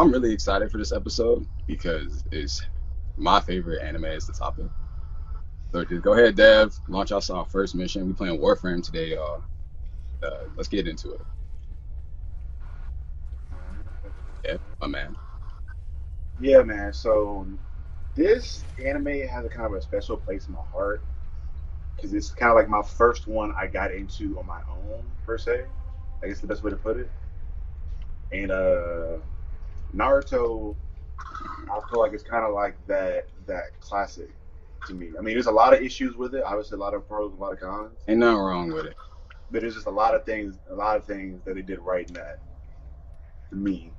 [0.00, 2.62] I'm really excited for this episode because it's
[3.18, 4.64] my favorite anime is the topic.
[5.74, 6.74] So just go ahead, Dev.
[6.88, 8.06] Launch us our first mission.
[8.06, 9.42] We playing Warframe today, y'all.
[10.22, 11.20] Uh, let's get into it.
[14.42, 15.14] Yeah, my man.
[16.40, 16.94] Yeah, man.
[16.94, 17.46] So
[18.14, 21.02] this anime has a kind of a special place in my heart
[21.94, 25.36] because it's kind of like my first one I got into on my own per
[25.36, 25.64] se.
[26.22, 27.10] I guess the best way to put it.
[28.32, 29.18] And uh,
[29.94, 30.76] Naruto,
[31.18, 34.30] I feel like it's kind of like that that classic
[34.86, 35.10] to me.
[35.18, 36.42] I mean, there's a lot of issues with it.
[36.44, 37.98] Obviously, a lot of pros, a lot of cons.
[38.08, 38.96] Ain't nothing wrong with it.
[39.50, 42.06] But there's just a lot of things, a lot of things that they did right
[42.06, 42.40] in that.
[43.50, 43.92] To me,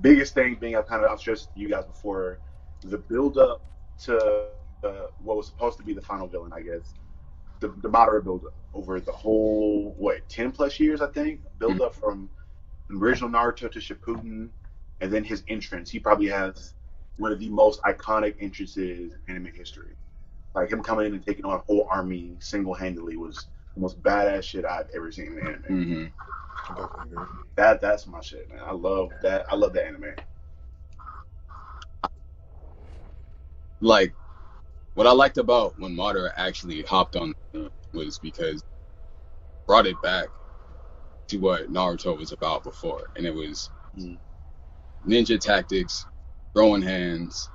[0.00, 2.40] biggest thing being I've kind of I've stressed you guys before,
[2.82, 3.62] the build up
[4.04, 4.46] to
[4.84, 6.94] uh, what was supposed to be the final villain, I guess.
[7.60, 11.40] The, the Madara build up over the whole what ten plus years, I think.
[11.58, 12.30] Build up from
[12.94, 14.50] original Naruto to Shippuden,
[15.00, 15.90] and then his entrance.
[15.90, 16.74] He probably has
[17.18, 19.92] one of the most iconic entrances in anime history.
[20.54, 24.02] Like him coming in and taking on a whole army single handedly was the most
[24.02, 25.62] badass shit I've ever seen in anime.
[25.68, 26.04] hmm
[27.56, 28.60] That that's my shit, man.
[28.64, 29.46] I love that.
[29.50, 30.14] I love that anime.
[33.80, 34.14] Like,
[34.94, 37.32] what I liked about when Madara actually hopped on
[37.92, 38.62] was because
[39.66, 40.28] brought it back
[41.28, 44.18] to what Naruto was about before, and it was Mm.
[45.06, 46.06] Ninja tactics,
[46.54, 47.50] throwing hands,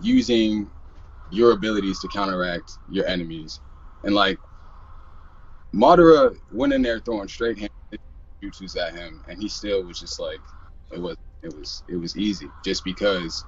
[0.00, 0.70] using
[1.30, 3.60] your abilities to counteract your enemies,
[4.04, 4.38] and like
[5.74, 7.70] Madara went in there throwing straight hands,
[8.42, 10.40] jutsus at him, and he still was just like,
[10.92, 13.44] it was, it was, it was easy, just because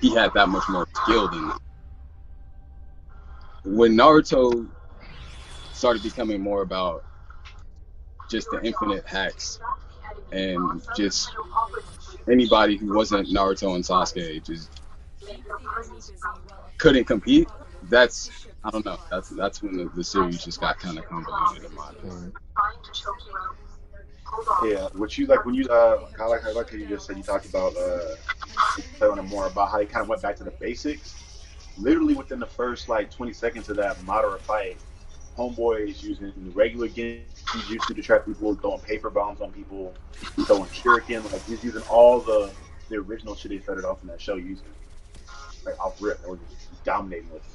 [0.00, 1.58] he had that much more skill than them.
[3.64, 4.68] When Naruto
[5.72, 7.04] started becoming more about
[8.30, 9.60] just the infinite hacks
[10.30, 11.34] and just
[12.30, 14.80] anybody who wasn't Naruto and Sasuke just
[16.78, 17.48] couldn't compete.
[17.84, 18.98] That's I don't know.
[19.10, 22.32] That's that's when the, the series just got kind of convoluted in my opinion.
[24.64, 27.16] Yeah, what you like when you uh, I like I like how you just said
[27.16, 31.18] you talked about uh, more about how he kind of went back to the basics.
[31.78, 34.76] Literally within the first like 20 seconds of that Madara fight,
[35.36, 36.88] Homeboy is using regular
[37.46, 39.94] genjutsu to trap people, throwing paper bombs on people,
[40.46, 41.30] throwing shuriken.
[41.32, 42.50] Like he's using all the
[42.88, 44.66] the original shit he started off in that show using.
[45.64, 47.42] Like off rip, and was just dominating with.
[47.42, 47.48] it.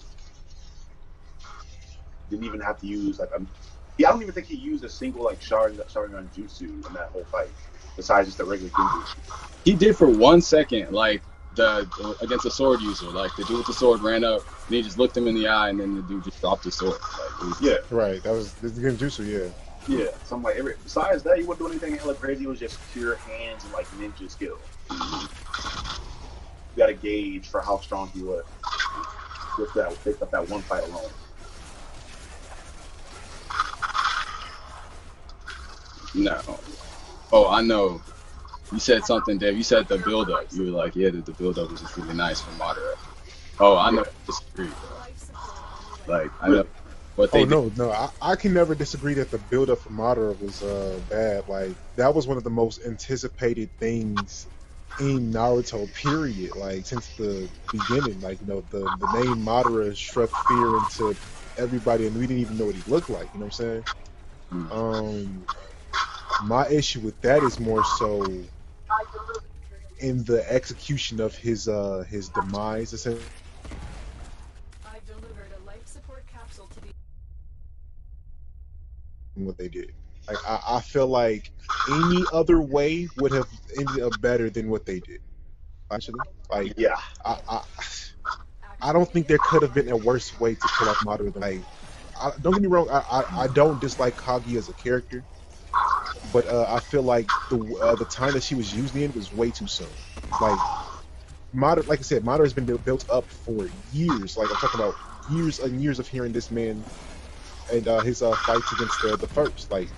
[2.30, 3.42] Didn't even have to use like a.
[3.98, 7.10] Yeah, I don't even think he used a single like Sharingan, Sharingan jutsu in that
[7.12, 7.50] whole fight,
[7.96, 9.16] besides just the regular genjutsu.
[9.66, 11.22] He did for one second, like
[11.56, 14.82] the against a sword user, like the dude with the sword ran up, and he
[14.82, 16.94] just looked him in the eye, and then the dude just dropped his sword.
[16.94, 18.24] Like, was, Yeah, Right.
[18.24, 19.52] That was this is Genjutsu, yeah.
[19.88, 20.08] Yeah.
[20.24, 22.44] So I'm like, every, besides that, he wasn't doing anything hella crazy.
[22.44, 24.58] It was just pure hands and like ninja skill.
[24.90, 25.30] You
[26.78, 28.44] got a gauge for how strong he was.
[29.58, 31.10] Just that, picked up that one fight alone.
[36.14, 36.42] No.
[37.32, 38.02] Oh, I know.
[38.72, 39.56] You said something, Dave.
[39.56, 40.46] You said the build up.
[40.52, 42.96] You were like, yeah, the, the build up was just really nice for Madara.
[43.60, 44.06] Oh, I know.
[44.26, 44.70] Disagree.
[46.08, 46.68] Like, I know
[47.18, 49.92] what they Oh no, no, I, I can never disagree that the build up for
[49.92, 51.48] Madara was uh, bad.
[51.48, 54.48] Like that was one of the most anticipated things
[54.98, 55.94] in Naruto.
[55.94, 56.56] Period.
[56.56, 61.18] Like since the beginning, like you know the the name Madara struck fear into
[61.58, 63.34] everybody, and we didn't even know what he looked like.
[63.34, 63.86] You know what I'm saying?
[64.54, 64.72] Mm.
[64.72, 65.48] Um,
[66.40, 68.48] my issue with that is more so
[70.02, 72.94] in the execution of his uh his demise.
[72.94, 73.30] Essentially.
[74.86, 76.92] I've delivered a life support capsule to the
[79.46, 79.92] what they did.
[80.30, 81.52] Like I, I feel like
[81.86, 85.20] any other way would have ended up better than what they did.
[85.92, 87.62] Actually, like Yeah, I, I,
[88.82, 91.34] I don't think there could have been a worse way to kill off Madara.
[91.34, 91.68] Than, like,
[92.20, 95.28] I, don't get me wrong, I, I, I don't dislike Kaguya as a character,
[96.24, 99.32] but uh, I feel like the uh, the time that she was using it was
[99.32, 99.96] way too soon.
[100.40, 100.66] Like,
[101.56, 104.38] Madara, like I said, Madara has been built- built up for years.
[104.38, 106.88] Like I'm talking about years and years of hearing this man
[107.70, 109.72] and uh, his uh, fights against the, the first.
[109.72, 109.94] Like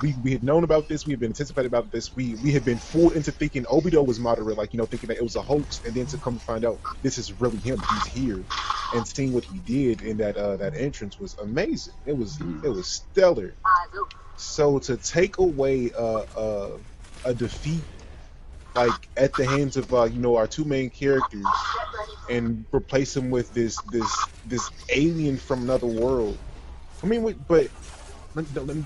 [0.00, 2.14] we, we had known about this, we had been anticipating about this.
[2.16, 5.18] We we had been fooled into thinking Obito was Madara, like you know, thinking that
[5.18, 7.82] it was a hoax, and then to come to find out this is really him.
[7.82, 8.48] He's here,
[8.92, 11.94] and seeing what he did in that uh, that entrance was amazing.
[12.06, 12.64] It was Mm.
[12.64, 13.58] it was stellar.
[14.36, 16.78] So to take away uh, uh,
[17.24, 17.88] a defeat
[18.74, 21.78] like at the hands of uh, you know our two main characters
[22.28, 26.40] and replace him with this this this alien from another world.
[27.02, 27.70] I mean, wait, but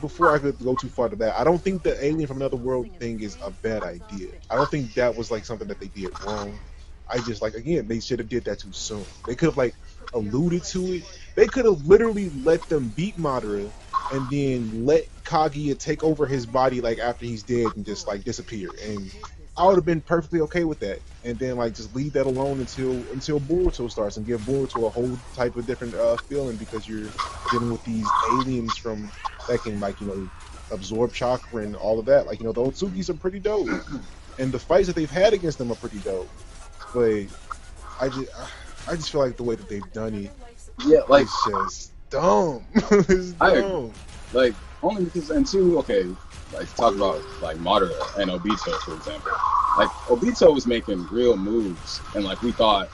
[0.00, 2.56] before I could go too far to that, I don't think the alien from another
[2.56, 4.30] world thing is a bad idea.
[4.50, 6.60] I don't think that was like something that they did wrong.
[7.08, 9.06] I just like again, they should have did that too soon.
[9.26, 9.74] They could have like
[10.14, 11.04] alluded to it.
[11.36, 13.72] They could have literally let them beat Madara
[14.10, 18.24] and then let Kaguya take over his body like after he's dead and just like
[18.24, 18.76] disappear.
[18.82, 19.12] And
[19.56, 21.00] I would have been perfectly okay with that.
[21.22, 24.90] And then like just leave that alone until until Boruto starts and give Boruto a
[24.90, 27.14] whole type of different uh, feeling because you're
[27.48, 29.12] dealing with these aliens from
[29.48, 30.30] that can like you know
[30.70, 32.26] absorb chakra and all of that.
[32.26, 33.68] Like you know the Otsukis are pretty dope,
[34.38, 36.32] and the fights that they've had against them are pretty dope.
[36.92, 37.24] But
[37.98, 38.30] I just
[38.86, 40.32] I just feel like the way that they've done it
[40.78, 42.68] Yeah, like is just dumb.
[42.74, 43.94] it's I dumb.
[44.32, 46.16] like only because and two okay
[46.52, 49.32] like talk about like Madara and Obito for example.
[49.78, 52.88] Like Obito was making real moves and like we thought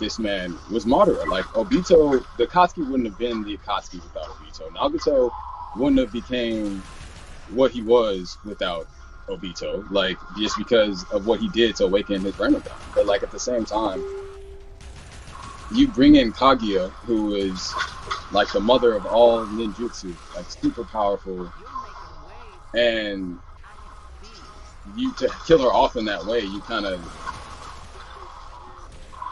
[0.00, 4.70] this man was Madara like Obito the Akatsuki wouldn't have been the Akatsuki without Obito.
[4.72, 5.30] Nagato
[5.76, 6.82] wouldn't have became
[7.50, 8.86] what he was without
[9.28, 12.62] Obito like just because of what he did to awaken his Rinnegan
[12.94, 14.04] but like at the same time
[15.72, 17.74] you bring in Kaguya who is
[18.32, 21.52] like the mother of all ninjutsu, like super powerful,
[22.76, 23.40] and
[24.94, 27.00] you to kill her off in that way, you kind of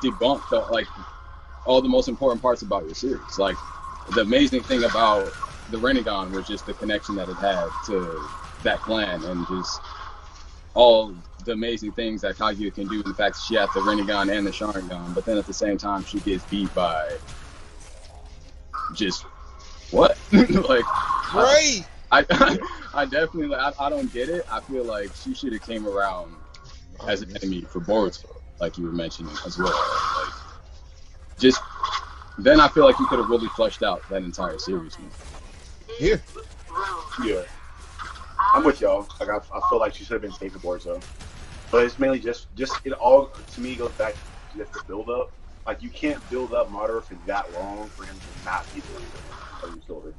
[0.03, 0.89] debunk the like
[1.67, 3.39] all the most important parts about your series.
[3.39, 3.59] Like
[4.11, 5.33] the amazing thing about
[5.71, 8.29] the Rinnegan was just the connection that it had to
[8.65, 9.81] that clan and just
[10.75, 11.15] all
[11.45, 13.03] the amazing things that Kaguya can do.
[13.03, 16.05] The fact she had the Rinnegan and the Sharingan, but then at the same time
[16.05, 17.19] she gets beat by
[18.95, 19.25] just
[19.91, 20.19] what?
[20.33, 20.85] like
[21.35, 21.85] Right.
[22.15, 22.59] I
[22.95, 24.45] I definitely I, I don't get it.
[24.51, 26.33] I feel like she should have came around
[27.09, 28.27] as an enemy for Boruto,
[28.61, 29.67] like you were mentioning as well.
[30.17, 30.33] Like
[31.39, 31.61] just
[32.39, 34.97] then I feel like you could have really fleshed out that entire series.
[34.99, 35.11] Man.
[36.01, 36.17] Yeah.
[37.25, 37.43] Yeah.
[38.53, 39.09] I'm with y'all.
[39.19, 41.03] Like I, I feel like she should have been taken Boruto.
[41.73, 44.15] But it's mainly just just it all to me goes back
[44.53, 45.33] to just the build up.
[45.67, 49.67] Like you can't build up Madara for that long for him to not be the
[49.67, 50.13] of the story.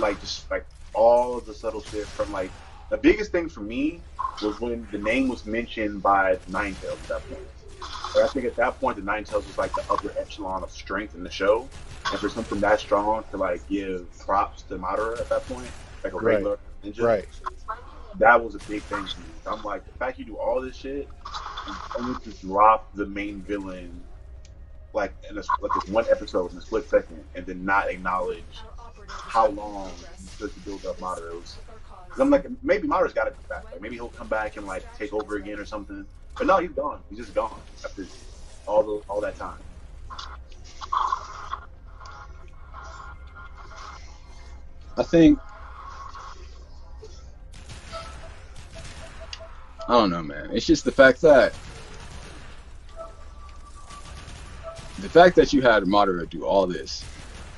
[0.00, 2.50] Like just like all of the subtle shit from like
[2.90, 4.00] the biggest thing for me
[4.42, 7.46] was when the name was mentioned by Nine Tails at that point.
[8.22, 11.14] I think at that point the Nine Tails was like the upper echelon of strength
[11.14, 11.68] in the show.
[12.10, 15.70] And for something that strong to like give props to Madara at that point,
[16.02, 16.34] like a Right.
[16.34, 17.28] regular ninja, Right.
[18.18, 19.26] that was a big thing to me.
[19.46, 21.08] I'm like, the fact you do all this shit
[21.66, 24.02] and only to drop the main villain
[24.92, 28.66] like in a, like this one episode in a split second, and then not acknowledge
[29.26, 31.32] how long you took to build up Madara.
[31.40, 33.66] 'cause I'm like, maybe Madara's got to come back.
[33.72, 36.06] Like maybe he'll come back and like take over again or something.
[36.38, 37.02] But no, he's gone.
[37.08, 38.06] He's just gone after
[38.66, 39.58] all the all that time.
[44.96, 45.38] I think
[49.88, 50.50] I don't know, man.
[50.52, 51.54] It's just the fact that
[54.98, 57.06] the fact that you had Madara do all this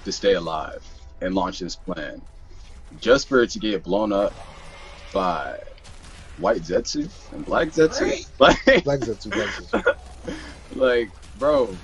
[0.05, 0.87] to stay alive
[1.23, 2.21] and launch this plan,
[3.01, 4.35] just for it to get blown up
[5.13, 5.59] by
[6.39, 9.97] White Zetsu and Black Zetsu, like, Black Zetsu, Black Zetsu.
[10.77, 11.77] like, bro,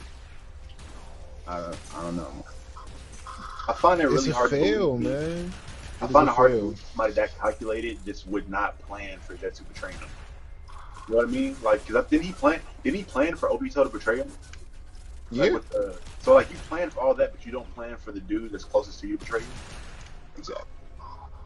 [1.47, 2.45] I, I don't know.
[3.68, 4.50] I find it It's really a hard.
[4.50, 5.52] to fail, believe- man.
[6.00, 6.64] I It is find a it hard to fail.
[6.66, 10.09] believe somebody that calculated just would not plan for Zetsu betraying him.
[11.09, 11.57] You know what I mean?
[11.62, 12.61] Like, cause didn't he plan?
[12.85, 14.30] Didn't he plan for Obito to betray him?
[15.31, 15.51] Yeah.
[15.51, 18.21] with the, so like you plan for all that, but you don't plan for the
[18.21, 19.47] dude that's closest to you to betray you.
[20.37, 20.65] Exactly.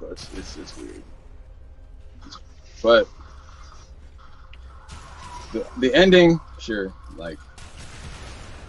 [0.01, 1.03] So it's it's, it's weird.
[2.83, 3.09] But
[5.53, 7.39] the the ending, sure, like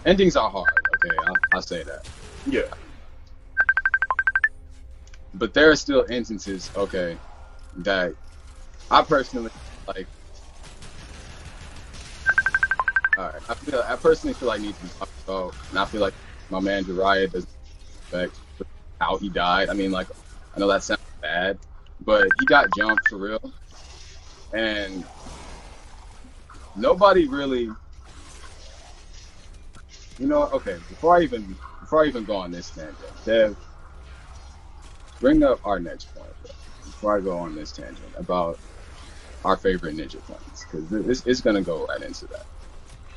[0.04, 0.68] endings are hard.
[1.04, 2.08] Okay, I'll, I'll say that.
[2.46, 2.62] Yeah.
[5.34, 7.16] But there are still instances, okay,
[7.78, 8.14] that
[8.90, 9.50] I personally
[9.88, 10.06] like.
[13.16, 14.92] All right, I feel I personally feel like needs to be
[15.28, 16.14] about, and I feel like
[16.50, 17.46] my man Jiraiya does
[18.12, 18.40] respect
[19.00, 19.70] how he died.
[19.70, 20.08] I mean, like
[20.56, 21.58] I know that sounds bad,
[22.00, 23.52] but he got jumped for real,
[24.52, 25.04] and
[26.76, 27.68] nobody really.
[30.18, 30.78] You know, okay.
[30.88, 33.56] Before I even before I even go on this tangent, Dev,
[35.20, 36.34] bring up our next point
[36.84, 38.60] before I go on this tangent about
[39.44, 42.46] our favorite ninja plans because this is gonna go right into that.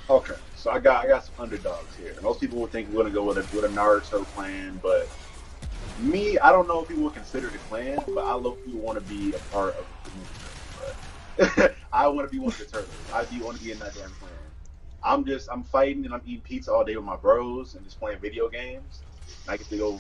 [0.10, 0.36] Okay.
[0.56, 2.16] So I got I got some underdogs here.
[2.22, 5.08] Most people would think we're gonna go with a with a Naruto clan, but
[6.00, 8.74] me, I don't know if people would consider it a clan, but I low key
[8.74, 9.86] want to be a part of
[11.38, 11.74] the Ninja.
[11.94, 12.90] I want to be one of the turtles.
[13.14, 14.32] I do want to be in that damn clan.
[15.04, 18.00] I'm just I'm fighting and I'm eating pizza all day with my bros and just
[18.00, 19.02] playing video games.
[19.48, 20.00] I get to go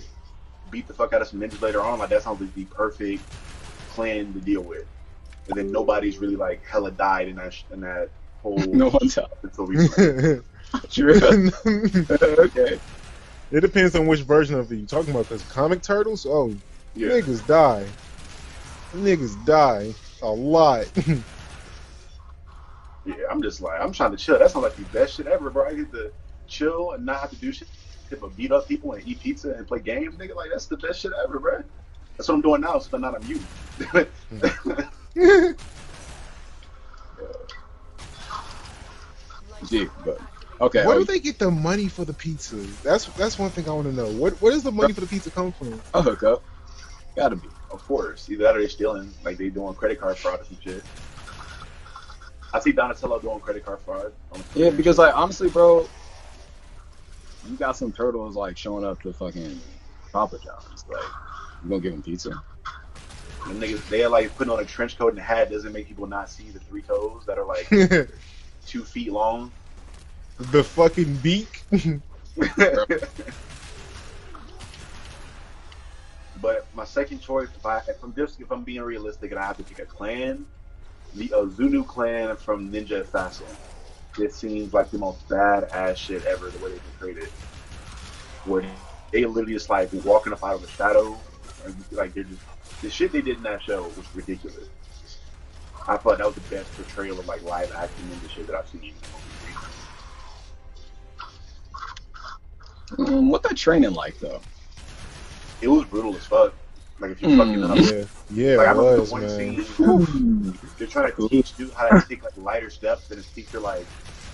[0.71, 3.23] beat the fuck out of some ninjas later on, like that sounds like the perfect
[3.89, 4.85] clan to deal with.
[5.49, 8.09] And then nobody's really like hella died in that in that
[8.47, 10.41] whole No one's until recently.
[10.89, 11.15] True.
[11.65, 12.79] okay.
[13.51, 15.27] it depends on which version of it you're talking about.
[15.29, 16.53] Because comic turtles, oh,
[16.95, 17.09] Yeah.
[17.09, 17.85] niggas die.
[18.93, 20.85] Niggas die a lot.
[23.05, 24.37] Yeah, I'm just like I'm trying to chill.
[24.37, 25.67] That sounds like the best shit ever, bro.
[25.67, 26.11] I get to
[26.47, 27.69] chill and not have to do shit
[28.09, 30.35] hit, but beat up people and eat pizza and play games, nigga.
[30.35, 31.63] Like that's the best shit ever, bro.
[32.17, 33.41] That's what I'm doing now, so I'm not a mute.
[39.65, 40.19] Gee, but
[40.61, 40.85] okay.
[40.85, 42.55] Where do they get the money for the pizza?
[42.83, 44.09] That's that's one thing I want to know.
[44.11, 45.81] What where does the money for the pizza come from?
[45.93, 46.43] I'll hook up.
[47.15, 47.49] Gotta be.
[47.71, 48.29] Of course.
[48.29, 49.11] Either that or they're stealing.
[49.23, 50.83] Like they doing credit card fraud or some shit.
[52.53, 54.13] I see Donatello doing credit card fraud.
[54.31, 55.87] on Yeah, because like honestly, bro,
[57.49, 59.59] you got some turtles like showing up to fucking
[60.11, 60.85] Papa John's.
[60.89, 61.03] Like,
[61.63, 62.41] you gonna give them pizza?
[63.45, 66.07] And niggas, they're like putting on a trench coat and a hat doesn't make people
[66.07, 68.09] not see the three toes that are like the
[68.67, 69.51] two feet long.
[70.51, 71.63] The fucking beak.
[76.41, 79.47] but my second choice, if I if I'm just if I'm being realistic and I
[79.47, 80.45] have to pick a clan,
[81.15, 83.47] the Ozunu clan from Ninja Assassin.
[84.17, 86.49] This seems like the most badass shit ever.
[86.49, 87.29] The way they've been created,
[88.45, 88.63] where
[89.11, 91.17] they literally just like walking up out of the shadow,
[91.65, 92.41] and like they're just
[92.81, 94.69] the shit they did in that show was ridiculous.
[95.87, 98.67] I thought that was the best portrayal of like live action ninja shit that I've
[98.67, 98.93] seen.
[102.91, 104.41] Mm, what that training like though?
[105.61, 106.53] It was brutal as fuck.
[106.99, 107.37] Like if you Hmm.
[107.37, 107.77] fucking up.
[107.77, 109.29] yeah, yeah, Like I it remember was the one man.
[109.29, 113.59] scene they're trying to teach dude how to take like lighter steps, and his teacher
[113.59, 113.85] like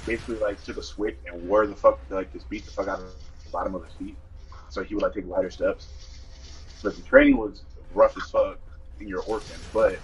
[0.06, 3.00] basically like took a switch and wore the fuck like just beat the fuck out
[3.00, 3.06] of
[3.46, 4.18] the bottom of his feet,
[4.70, 5.88] so he would like take lighter steps.
[6.82, 7.62] But the training was
[7.94, 8.58] rough as fuck,
[9.00, 9.60] and you're orphan.
[9.74, 10.00] But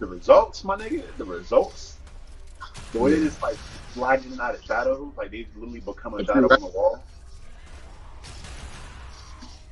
[0.00, 1.98] the results, my nigga, the results,
[2.92, 3.56] the way they just like
[3.92, 7.04] slide in and out of shadows, like they literally become a shadow on the wall.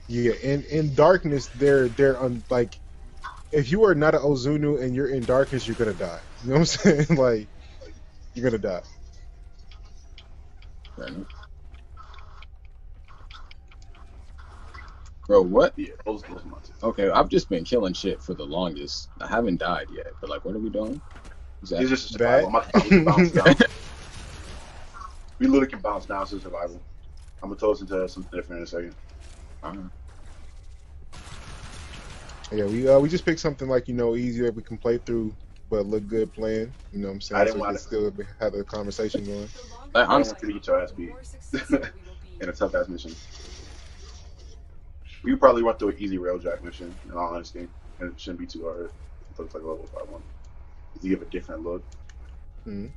[0.07, 2.79] Yeah, in in darkness, they're they're un, like,
[3.53, 6.21] if you are not an Ozunu and you're in darkness, you're gonna die.
[6.45, 7.07] You know what I'm saying?
[7.19, 7.49] like,
[8.35, 8.83] you're gonna die.
[10.97, 11.13] Right.
[15.29, 15.75] Bro, what?
[15.77, 16.73] Yeah, those those months.
[16.83, 19.11] Okay, I've just been killing shit for the longest.
[19.21, 21.01] I haven't died yet, but like, what are we doing?
[21.63, 22.45] Is that- It's just Bad.
[22.45, 22.51] survival.
[22.51, 23.55] My survival can bounce down.
[25.39, 26.81] We literally can bounce down to survival.
[27.43, 28.95] I'm gonna toss into something different in a second.
[29.63, 29.79] Alright.
[32.51, 34.99] Yeah, we uh, we just picked something like you know easy that we can play
[34.99, 35.33] through,
[35.71, 36.73] but look good playing.
[36.93, 37.41] You know what I'm saying?
[37.41, 39.49] I didn't so we can wanna- still have a conversation going.
[39.95, 42.43] Like, I honestly, want to get your ass beat more successful we will be.
[42.45, 43.15] in a tough ass mission.
[45.25, 47.69] We could probably run through an easy railjack mission, in all honesty,
[48.01, 48.87] and it shouldn't be too hard.
[49.31, 50.23] It looks like a level five one.
[51.03, 51.85] You give a different look.
[52.67, 52.93] Mhm.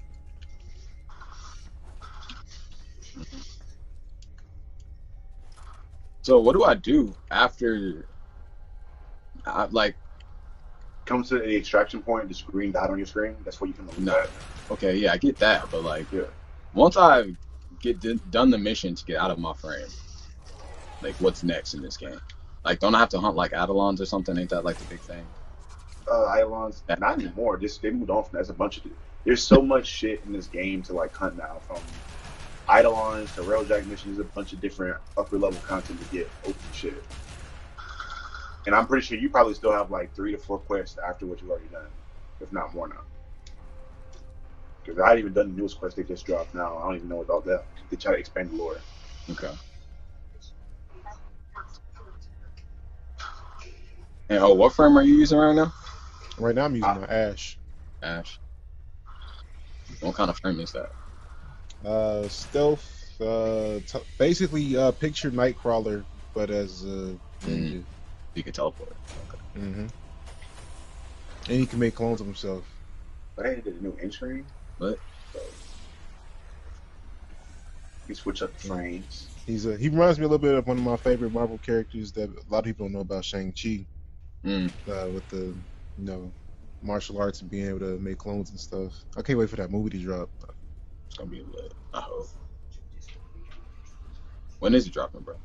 [6.24, 8.08] so what do I do after?
[9.46, 9.98] I, like,
[11.06, 13.36] comes to the extraction point, this green dot on your screen.
[13.44, 14.14] That's where you can look No.
[14.14, 14.34] at.
[14.72, 16.28] okay, yeah, I get that, but like, Yeah.
[16.74, 17.36] once I
[17.82, 19.88] get d- done the mission to get out of my frame,
[21.02, 22.20] like, what's next in this game?
[22.64, 24.38] Like, don't I have to hunt like Eidolons or something?
[24.38, 25.26] Ain't that like the big thing?
[26.10, 27.58] Uh, Eidolons, not anymore.
[27.58, 28.84] Just they moved on from a bunch of.
[29.26, 31.62] There's so much shit in this game to like hunt now.
[31.68, 31.80] From
[32.70, 37.04] Eidolons to railjack missions, a bunch of different upper level content to get open shit.
[38.66, 41.42] And I'm pretty sure you probably still have like three to four quests after what
[41.42, 41.88] you've already done,
[42.40, 43.02] if not more now.
[44.84, 46.78] Because I hadn't even done the newest quest they just dropped now.
[46.78, 47.66] I don't even know about that.
[47.90, 48.78] They try to expand the lore.
[49.30, 49.52] Okay.
[54.32, 55.74] And oh, what frame are you using right now?
[56.40, 57.00] Right now, I'm using Ah.
[57.00, 57.58] my Ash.
[58.02, 58.40] Ash.
[60.00, 60.90] What kind of frame is that?
[61.86, 63.82] Uh, stealth, uh,
[64.18, 67.84] basically uh, picture Nightcrawler, but as a ninja.
[68.34, 68.96] You can teleport.
[69.58, 69.82] Mm-hmm.
[69.82, 69.92] And
[71.60, 72.64] he can make clones of himself.
[73.36, 74.46] But hey, did a new entry.
[74.78, 74.98] What?
[75.34, 75.42] So,
[78.08, 79.28] you switch up the frames.
[79.46, 82.14] He's a, he reminds me a little bit of one of my favorite Marvel characters
[82.14, 83.86] that a lot of people don't know about Shang Chi,
[84.46, 84.72] Mm.
[84.88, 85.56] uh, with the
[85.98, 86.32] you know
[86.82, 89.06] martial arts and being able to make clones and stuff.
[89.16, 90.30] I can't wait for that movie to drop.
[91.08, 91.74] It's gonna be lit.
[91.94, 92.28] I hope.
[94.60, 95.36] When is it dropping, bro?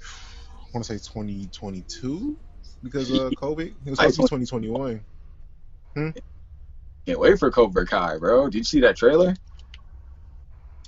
[0.00, 2.36] I want to say 2022
[2.82, 3.74] because of COVID.
[3.84, 5.04] It was supposed to be 2021.
[7.06, 8.46] Can't wait for Cobra Kai, bro.
[8.48, 9.34] Did you see that trailer?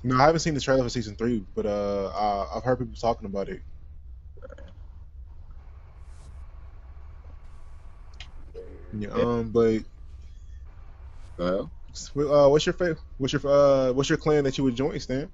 [0.02, 2.94] No, I haven't seen the trailer for season three, but uh, I, I've heard people
[2.94, 3.62] talking about it.
[9.00, 9.80] Yeah, um, but
[12.14, 12.98] Well, uh, what's your favorite?
[13.18, 15.30] What's your uh, what's your clan that you would join, Stan?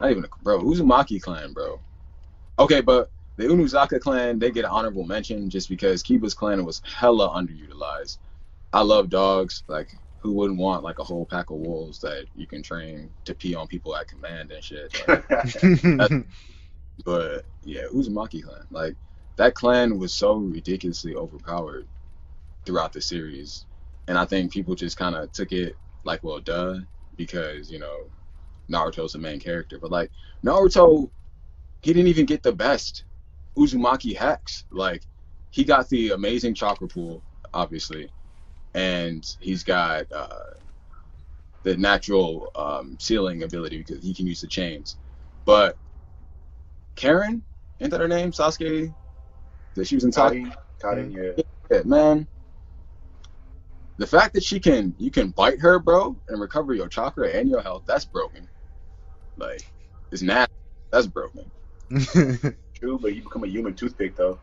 [0.00, 0.60] not even a bro.
[0.60, 1.80] Uzumaki clan, bro.
[2.58, 6.80] Okay, but the Inuzuka clan they get an honorable mention just because Kiba's clan was
[6.84, 8.18] hella underutilized.
[8.72, 9.62] I love dogs.
[9.68, 13.34] Like, who wouldn't want like a whole pack of wolves that you can train to
[13.34, 14.94] pee on people at command and shit?
[15.98, 16.24] Like,
[17.04, 18.66] But yeah, Uzumaki clan.
[18.70, 18.96] Like
[19.36, 21.88] that clan was so ridiculously overpowered
[22.66, 23.66] throughout the series.
[24.08, 26.78] And I think people just kind of took it like, well, duh,
[27.16, 28.10] because, you know,
[28.70, 29.78] Naruto's the main character.
[29.80, 30.10] But like
[30.44, 31.10] Naruto,
[31.82, 33.04] he didn't even get the best
[33.58, 34.64] Uzumaki hacks.
[34.70, 35.06] Like
[35.50, 38.10] he got the amazing chakra pool, obviously,
[38.74, 40.28] and he's got uh,
[41.64, 44.96] the natural um, sealing ability because he can use the chains.
[45.44, 45.78] But
[46.96, 47.42] Karen,
[47.80, 48.32] ain't that her name?
[48.32, 48.94] Sasuke,
[49.74, 50.12] that she was in.
[50.12, 51.42] Karin, Karin, yeah.
[51.70, 52.26] Yeah, man.
[53.98, 57.48] The fact that she can, you can bite her, bro, and recover your chakra and
[57.48, 57.84] your health.
[57.86, 58.48] That's broken.
[59.36, 59.64] Like,
[60.10, 60.52] it's nasty.
[60.90, 61.50] That's broken.
[62.74, 64.38] True, but you become a human toothpick though.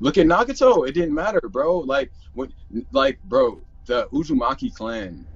[0.00, 0.86] Look at Nagato.
[0.88, 1.78] It didn't matter, bro.
[1.78, 2.52] Like when,
[2.92, 5.26] like, bro, the Uzumaki clan.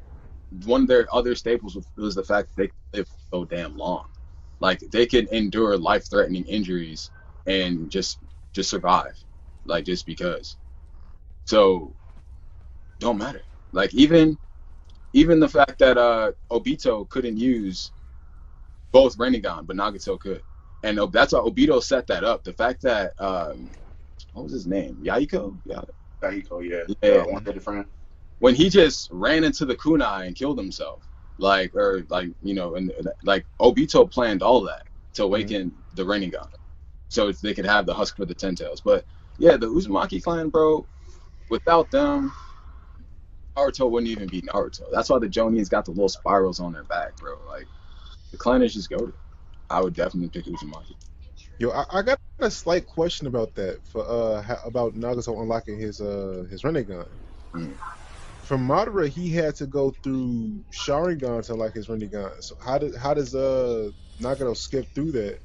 [0.65, 4.07] One of their other staples was, was the fact that they live so damn long.
[4.61, 7.11] Like they could endure life-threatening injuries
[7.47, 8.19] and just
[8.57, 9.23] just survive,
[9.67, 10.57] like just because.
[11.45, 11.95] So,
[12.99, 13.43] don't matter.
[13.71, 14.39] Like even
[15.13, 17.93] even the fact that uh Obito couldn't use
[18.93, 20.43] both Rinnegan, but Nagato could,
[20.83, 22.43] and that's why Obito set that up.
[22.45, 23.71] The fact that um,
[24.33, 24.97] what was his name?
[25.03, 25.59] Yahiko?
[25.65, 25.83] Yeah.
[26.23, 26.67] Yahiko.
[26.69, 26.95] yeah.
[27.03, 27.17] Yeah.
[27.19, 27.85] Uh, one-headed friend.
[28.39, 31.07] When he just ran into the kunai and killed himself,
[31.39, 32.91] like or like you know, and
[33.23, 36.49] like Obito planned all that to awaken the Rinnegan,
[37.09, 38.81] so they could have the husk for the Ten Tails.
[38.81, 39.05] But
[39.39, 40.87] yeah, the Uzumaki clan, bro.
[41.49, 42.33] Without them,
[43.57, 44.83] Naruto wouldn't even be Naruto.
[44.93, 47.35] That's why the Jonins got the little spirals on their back, bro.
[47.49, 47.69] Like
[48.33, 49.15] the clan is just goaded.
[49.71, 50.95] I would definitely pick Uzumaki.
[51.59, 56.01] Yo, I, I got a slight question about that for uh about Nagato unlocking his
[56.01, 57.07] uh his Rinnegan.
[57.55, 57.75] Mm.
[58.43, 62.43] From Madara, he had to go through Sharingan to unlock his Rinnegan.
[62.43, 63.91] So how did how does uh
[64.21, 65.41] Nagato skip through that?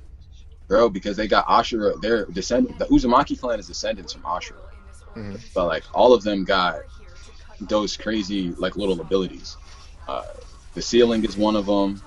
[0.71, 1.99] Bro, because they got Ashura.
[1.99, 2.79] They're descendant.
[2.79, 4.69] The Uzumaki clan is descendants from Ashura,
[5.17, 5.37] Mhm.
[5.53, 6.83] but like all of them got
[7.59, 9.57] those crazy like little abilities.
[10.07, 10.23] Uh,
[10.73, 12.01] the sealing is one of them.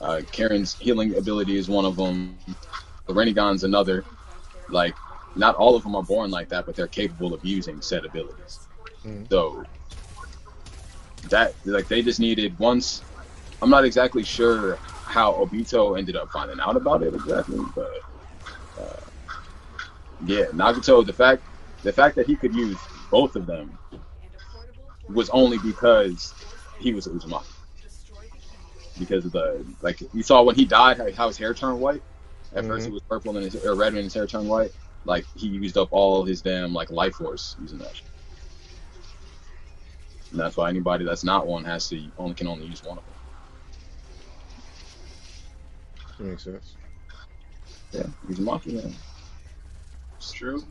[0.00, 2.38] Uh, Karen's healing ability is one of them.
[3.06, 4.06] The Rinnegan's another.
[4.70, 4.94] Like,
[5.36, 8.60] not all of them are born like that, but they're capable of using said abilities.
[9.04, 9.28] Mhm.
[9.28, 9.66] So
[11.28, 13.02] that like they just needed once.
[13.60, 17.90] I'm not exactly sure how Obito ended up finding out about it exactly, but
[18.78, 19.00] uh,
[20.20, 21.06] yeah, Nagato.
[21.06, 21.44] The fact
[21.84, 23.78] the fact that he could use both of them
[25.08, 26.36] was only because
[26.80, 27.44] he was Uzumaki.
[28.98, 32.02] Because of the like you saw when he died how, how his hair turned white.
[32.54, 32.90] At first Mhm.
[32.90, 34.72] it was purple and his or red and his hair turned white.
[35.04, 37.94] Like he used up all his damn like life force using that.
[40.32, 43.06] And that's why anybody that's not one has to only can only use one of
[43.06, 43.14] them.
[46.18, 46.74] That makes sense.
[47.92, 48.94] Yeah, Uzumaki man.
[50.16, 50.64] It's true.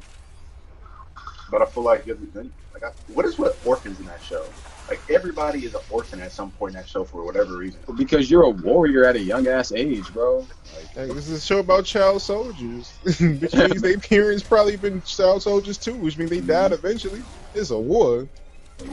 [1.49, 4.45] But I feel like, he like I, what is with orphans in that show?
[4.89, 7.79] Like everybody is an orphan at some point in that show for whatever reason.
[7.97, 10.37] Because you're a warrior at a young ass age, bro.
[10.37, 10.47] Like,
[10.93, 15.43] Hey, this is a show about child soldiers, which means their parents probably been child
[15.43, 17.21] soldiers too, which means they died eventually.
[17.53, 18.27] It's a war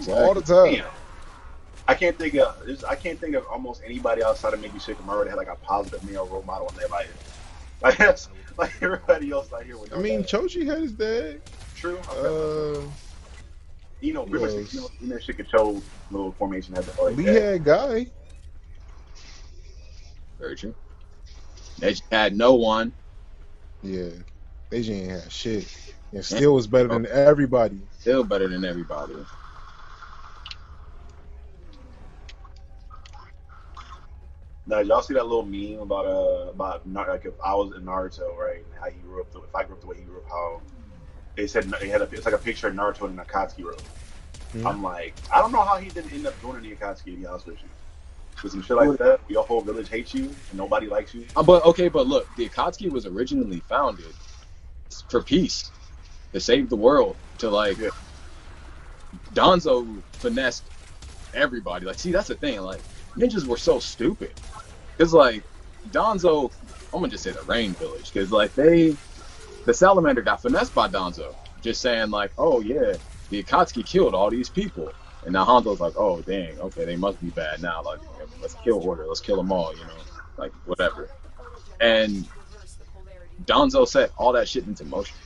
[0.09, 0.75] all the time.
[0.75, 0.87] Damn.
[1.87, 5.25] I can't think of there's- I can't think of almost anybody outside of maybe Shikamaru
[5.25, 7.12] that had like a positive male role model in their life.
[7.83, 9.92] Like that's like everybody else out here with.
[9.92, 10.31] I mean, dad.
[10.31, 11.42] Choji had his dad.
[11.77, 11.99] true.
[11.99, 12.79] Okay.
[12.79, 12.88] Uh,
[14.01, 14.73] you know, remember yes.
[14.73, 17.33] you know, you know Shikacho little formation had the oh, Lee yeah.
[17.33, 18.07] had Guy.
[20.38, 20.75] very true.
[21.79, 22.92] They had no one.
[23.83, 24.11] Yeah,
[24.70, 27.81] they just ain't had shit, and still was better than everybody.
[27.99, 29.14] Still better than everybody.
[34.66, 37.83] Now, y'all see that little meme about uh about Nar- like if I was in
[37.85, 38.64] Naruto, right?
[38.64, 40.24] And how he grew up, the, if I grew up the way he grew up,
[40.29, 40.61] how
[41.37, 43.79] they said they had a it's like a picture of Naruto in Akatsuki robe.
[44.55, 44.66] Mhm.
[44.66, 47.05] I'm like, I don't know how he didn't end up joining the Akatsuki.
[47.05, 47.68] To be honest with you,
[48.42, 51.27] with some shit like that, your whole village hates you and nobody likes you.
[51.37, 54.14] Uh, but okay, but look, the Akatsuki was originally founded
[55.11, 55.70] for peace,
[56.33, 57.90] to save the world, to like Yeah.
[59.35, 60.64] Danzo finessed
[61.35, 61.85] everybody.
[61.87, 62.61] Like, see, that's the thing.
[62.61, 62.83] Like,
[63.16, 64.33] ninjas were so stupid.
[64.98, 65.42] Cause like
[65.90, 66.53] Danzo,
[66.92, 68.96] I'm gonna just say the Rain Village, cause like they,
[69.64, 71.35] the Salamander got finessed by Danzo.
[71.62, 72.94] just saying like, oh yeah,
[73.31, 74.92] the Akatsuki killed all these people,
[75.24, 77.83] and now Hanzo's like, oh dang, okay, they must be bad now.
[77.83, 78.00] Like,
[78.40, 79.98] let's kill Order, let's kill them all, you know,
[80.37, 81.09] like whatever.
[81.81, 82.27] And
[83.44, 85.16] Donzo set all that shit into motion.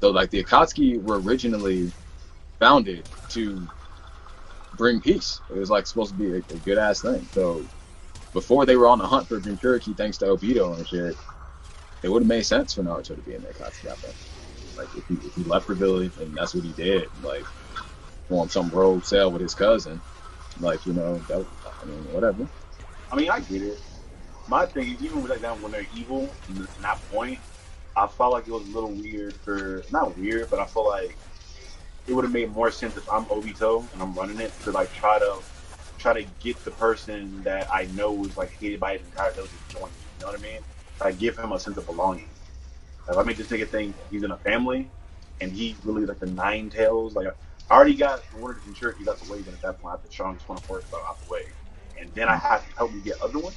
[0.00, 1.90] So like the Akatsuki were originally
[2.58, 3.66] founded to
[4.76, 5.40] bring peace.
[5.50, 7.26] It was like supposed to be a, a good ass thing.
[7.32, 7.64] So
[8.32, 11.16] before they were on the hunt for Jinchuriki thanks to Obito and shit,
[12.02, 13.90] it would have made sense for Naruto to be in the Akatsuki.
[13.90, 14.14] I think.
[14.76, 17.44] Like if he, if he left the village and that's what he did, like
[18.30, 20.00] on some road sale with his cousin,
[20.60, 21.46] like you know, that,
[21.82, 22.46] I mean, whatever.
[23.10, 23.80] I mean, I get it.
[24.48, 27.38] My thing is, even with like that when they're evil, in that point,
[27.96, 31.16] I felt like it was a little weird for not weird, but I feel like
[32.06, 34.92] it would have made more sense if I'm Obito and I'm running it to like
[34.92, 35.38] try to
[35.98, 39.50] try to get the person that I know is like hated by his entire village
[39.50, 39.96] to join me.
[40.18, 40.60] You know what I mean?
[41.00, 42.28] Like give him a sense of belonging.
[43.06, 43.94] Like, let me just take a thing.
[44.10, 44.90] He's in a family,
[45.40, 47.14] and he really like the nine tails.
[47.14, 47.28] Like
[47.70, 49.96] I already got one of the Jinchuriki out the way, then at that point, I
[49.96, 51.42] have the strongest one force out the way,
[51.98, 53.56] and then I have to help me get other ones.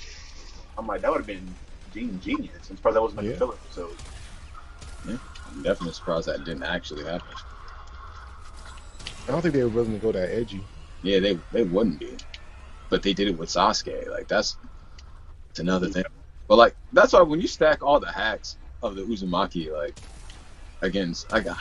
[0.77, 1.53] I'm like, that would have been
[1.93, 2.23] genius.
[2.23, 2.69] genius.
[2.69, 3.33] I'm surprised that wasn't like Yeah.
[3.33, 3.55] a filler.
[3.71, 3.89] So
[5.07, 7.27] I'm definitely surprised that didn't actually happen.
[9.27, 10.61] I don't think they were willing to go that edgy.
[11.03, 12.17] Yeah, they they wouldn't be,
[12.89, 14.09] but they did it with Sasuke.
[14.09, 14.57] Like that's
[15.49, 16.05] it's another thing.
[16.47, 19.95] But like that's why when you stack all the hacks of the Uzumaki, like
[20.81, 21.57] against, I got,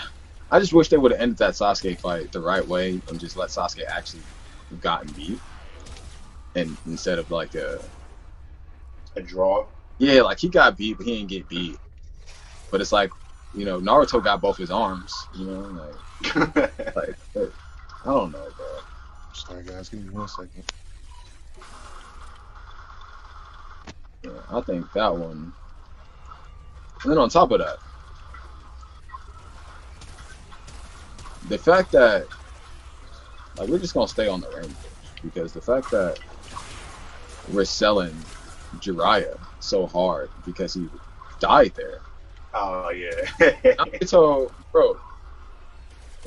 [0.51, 3.37] I just wish they would have ended that Sasuke fight the right way and just
[3.37, 4.23] let Sasuke actually
[4.81, 5.41] gotten beat,
[6.55, 7.81] and instead of like a
[9.17, 9.67] a draw.
[9.99, 11.79] yeah, like he got beat, but he didn't get beat.
[12.71, 13.11] But it's like
[13.55, 18.67] you know Naruto got both his arms, you know, like like I don't know, bro.
[19.33, 19.89] Sorry, guys.
[19.89, 20.65] Give me one second.
[24.25, 25.53] Yeah, I think that one.
[27.03, 27.79] And then on top of that,
[31.49, 32.27] the fact that
[33.57, 34.79] like we're just gonna stay on the rainbow
[35.23, 36.19] because the fact that
[37.53, 38.15] we're selling
[38.79, 40.89] Jiraiya so hard because he
[41.41, 42.01] died there.
[42.55, 43.29] oh yeah.
[43.79, 44.99] Nagato, bro,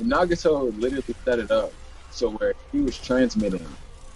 [0.00, 1.72] Nagato literally set it up
[2.10, 3.66] so where he was transmitting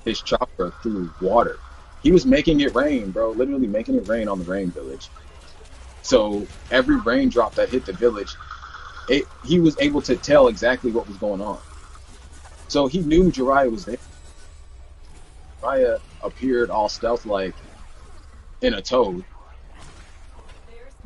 [0.05, 1.59] his chakra through water.
[2.03, 5.09] He was making it rain, bro, literally making it rain on the rain village.
[6.03, 8.35] So every raindrop that hit the village,
[9.09, 11.59] it he was able to tell exactly what was going on.
[12.69, 13.97] So he knew Jiraiya was there.
[15.63, 17.55] Jiraiya appeared all stealth like
[18.61, 19.25] in a toad.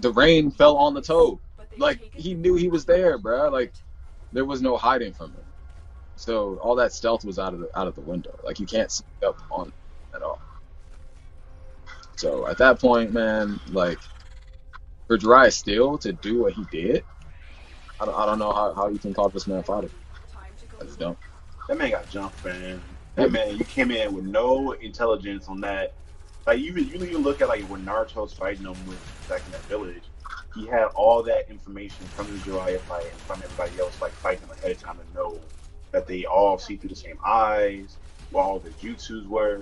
[0.01, 1.39] The rain fell on the toad
[1.79, 3.49] like he knew he was there, bro.
[3.49, 3.73] Like
[4.33, 5.45] there was no hiding from him.
[6.17, 8.39] So all that stealth was out of the out of the window.
[8.45, 9.73] Like you can't sneak up on
[10.15, 10.41] at all.
[12.17, 13.99] So at that point, man, like
[15.07, 17.05] for Dry Steel to do what he did,
[18.01, 19.91] I don't, I don't know how, how you can call this man fighter.
[20.81, 21.19] I just don't.
[21.69, 22.83] That man got jumped, man.
[23.15, 25.95] That man, you came in with no intelligence on that.
[26.47, 29.69] Like you, you even look at like when Naruto's fighting him with back in that
[29.69, 30.08] village.
[30.59, 34.49] He had all that information from the Jiraiya fight and from everybody else, like fighting
[34.51, 35.39] ahead of time to know
[35.93, 37.97] that they all see through the same eyes,
[38.33, 39.61] what all the jutsus were.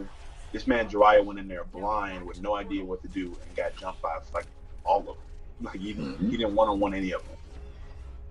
[0.53, 3.77] This man Jiraiya went in there blind with no idea what to do and got
[3.77, 4.47] jumped by like
[4.85, 5.17] all of them.
[5.63, 6.31] Like he, didn't he mm-hmm.
[6.33, 7.37] didn't one on one any of them.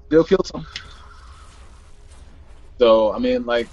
[0.07, 0.67] Still killed some.
[2.77, 3.67] So I mean, like,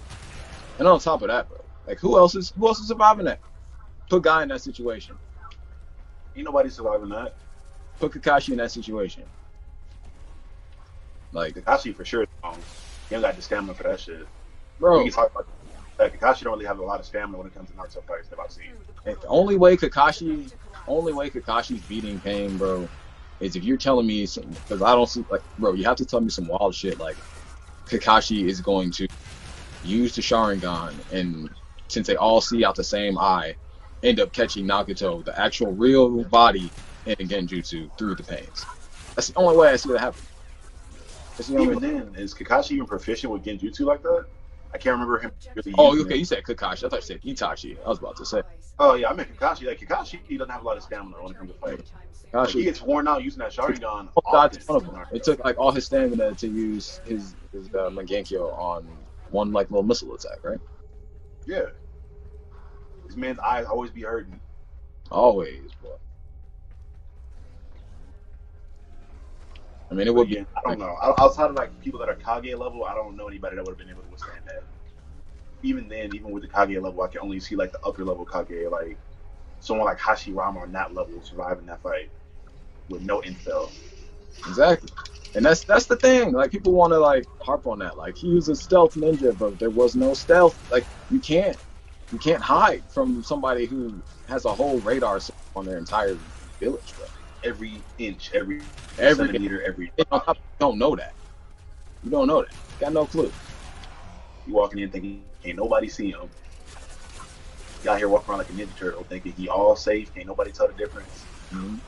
[0.79, 3.41] and on top of that, bro, like who else is who else is surviving that?
[4.09, 5.17] Put Guy in that situation.
[6.35, 7.35] Ain't nobody surviving that.
[7.99, 9.25] Put Kakashi in that situation.
[11.33, 12.27] Like, Kakashi for sure.
[12.43, 12.55] Um,
[13.09, 14.27] he don't got the stamina for that shit.
[14.79, 15.47] bro, We talk about
[15.99, 16.19] that.
[16.19, 18.39] Kakashi don't really have a lot of stamina when it comes to Naruto fights that
[18.39, 18.73] I've seen.
[19.05, 20.51] the only way Kakashi,
[20.87, 22.89] only way Kakashi's beating Pain, bro,
[23.41, 26.05] is if you're telling me some because I don't see like, bro, you have to
[26.05, 27.17] tell me some wild shit like
[27.87, 29.07] Kakashi is going to
[29.85, 31.51] use the Sharingan and
[31.89, 33.55] since they all see out the same eye,
[34.03, 36.71] end up catching Nagato, the actual real body
[37.07, 38.67] in Genjutsu through the pains.
[39.15, 40.23] That's the only way I see that happen.
[41.37, 42.05] That's the only Even way.
[42.05, 44.27] then, is Kakashi even proficient with Genjutsu like that?
[44.75, 45.75] I can't remember him really.
[45.79, 46.19] Oh, okay, it.
[46.19, 46.85] you said Kakashi.
[46.85, 47.77] I thought you said Itachi.
[47.85, 48.43] I was about to say
[48.79, 49.67] Oh yeah, I meant Kakashi.
[49.67, 51.85] Like Kakashi, he doesn't have a lot of stamina when it comes to fighting.
[52.33, 54.09] Like, he gets worn out using that Sharingan.
[54.17, 54.59] Oh, often.
[54.59, 55.05] that's one of them.
[55.13, 58.87] It took like all his stamina to use his his uh, Mangekyo on
[59.31, 60.59] one like little missile attack, right?
[61.47, 61.67] Yeah.
[63.07, 64.41] This man's eyes always be hurting.
[65.11, 65.91] Always, boy.
[69.93, 70.37] I mean, it would be.
[70.37, 70.97] Yeah, I don't know.
[71.19, 73.79] Outside of like people that are Kage level, I don't know anybody that would have
[73.79, 74.63] been able to withstand that.
[75.63, 78.25] Even then, even with the Kage level, I can only see like the upper level
[78.25, 78.97] Kage, like
[79.61, 82.09] someone like Hashirama on that level surviving that fight
[82.89, 83.71] with no intel.
[84.49, 84.89] Exactly.
[85.35, 86.33] And that's that's the thing.
[86.33, 87.99] Like people want to like harp on that.
[87.99, 90.57] Like he was a stealth ninja, but there was no stealth.
[90.73, 91.57] Like you can't
[92.13, 93.95] you can't hide from somebody who
[94.27, 95.21] has a whole radar
[95.55, 96.17] on their entire
[96.59, 97.07] village, bro.
[97.45, 98.61] Every inch, every
[98.99, 99.91] Every centimeter, every.
[99.97, 101.15] They don't, you don't know that.
[102.05, 102.51] You don't know that.
[102.79, 103.33] Got no clue.
[104.47, 106.29] You walking in thinking can't nobody see him.
[107.83, 110.53] You out here walking around like a ninja turtle thinking he all safe, can't nobody
[110.53, 111.25] tell the difference.
[111.53, 111.79] Mhm.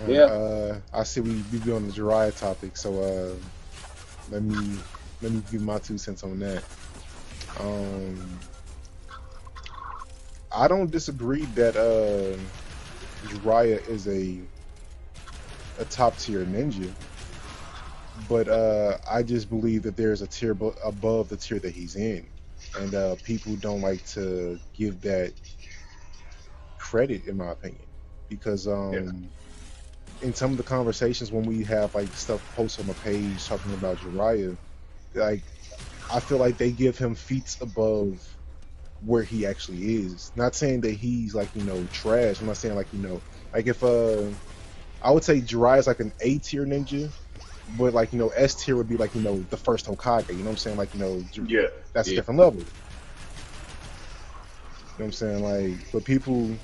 [0.00, 0.24] Uh, Yeah.
[0.24, 3.34] Uh, I see we we be on the Jiraiya topic, so uh,
[4.30, 4.78] let me
[5.20, 6.64] let me give my two cents on that.
[7.60, 8.38] Um,
[10.54, 12.38] I don't disagree that uh,
[13.26, 14.48] Jiraiya is a
[15.78, 16.96] a top tier ninja,
[18.14, 21.96] but uh, I just believe that there's a tier bo- above the tier that he's
[21.96, 22.28] in,
[22.74, 25.34] and uh, people don't like to give that
[26.78, 27.86] credit, in my opinion,
[28.28, 29.30] because um, Yeah.
[30.20, 33.72] in some of the conversations when we have like stuff posted on the page talking
[33.72, 34.58] about Jiraiya,
[35.14, 35.44] like
[36.10, 38.33] I feel like they give him feats above
[39.04, 40.32] where he actually is.
[40.36, 42.40] Not saying that he's like you know trash.
[42.40, 43.22] I'm not saying like you know
[43.54, 44.30] like if uh
[45.02, 47.12] I would say Jiraiya is like an A tier ninja,
[47.68, 50.30] but like you know S tier would be like you know the first Hokage.
[50.30, 50.76] You know what I'm saying?
[50.78, 51.66] Like you know Yeah.
[51.94, 52.60] that's a different level.
[54.96, 55.42] You know what I'm saying?
[55.44, 56.60] Like, but people,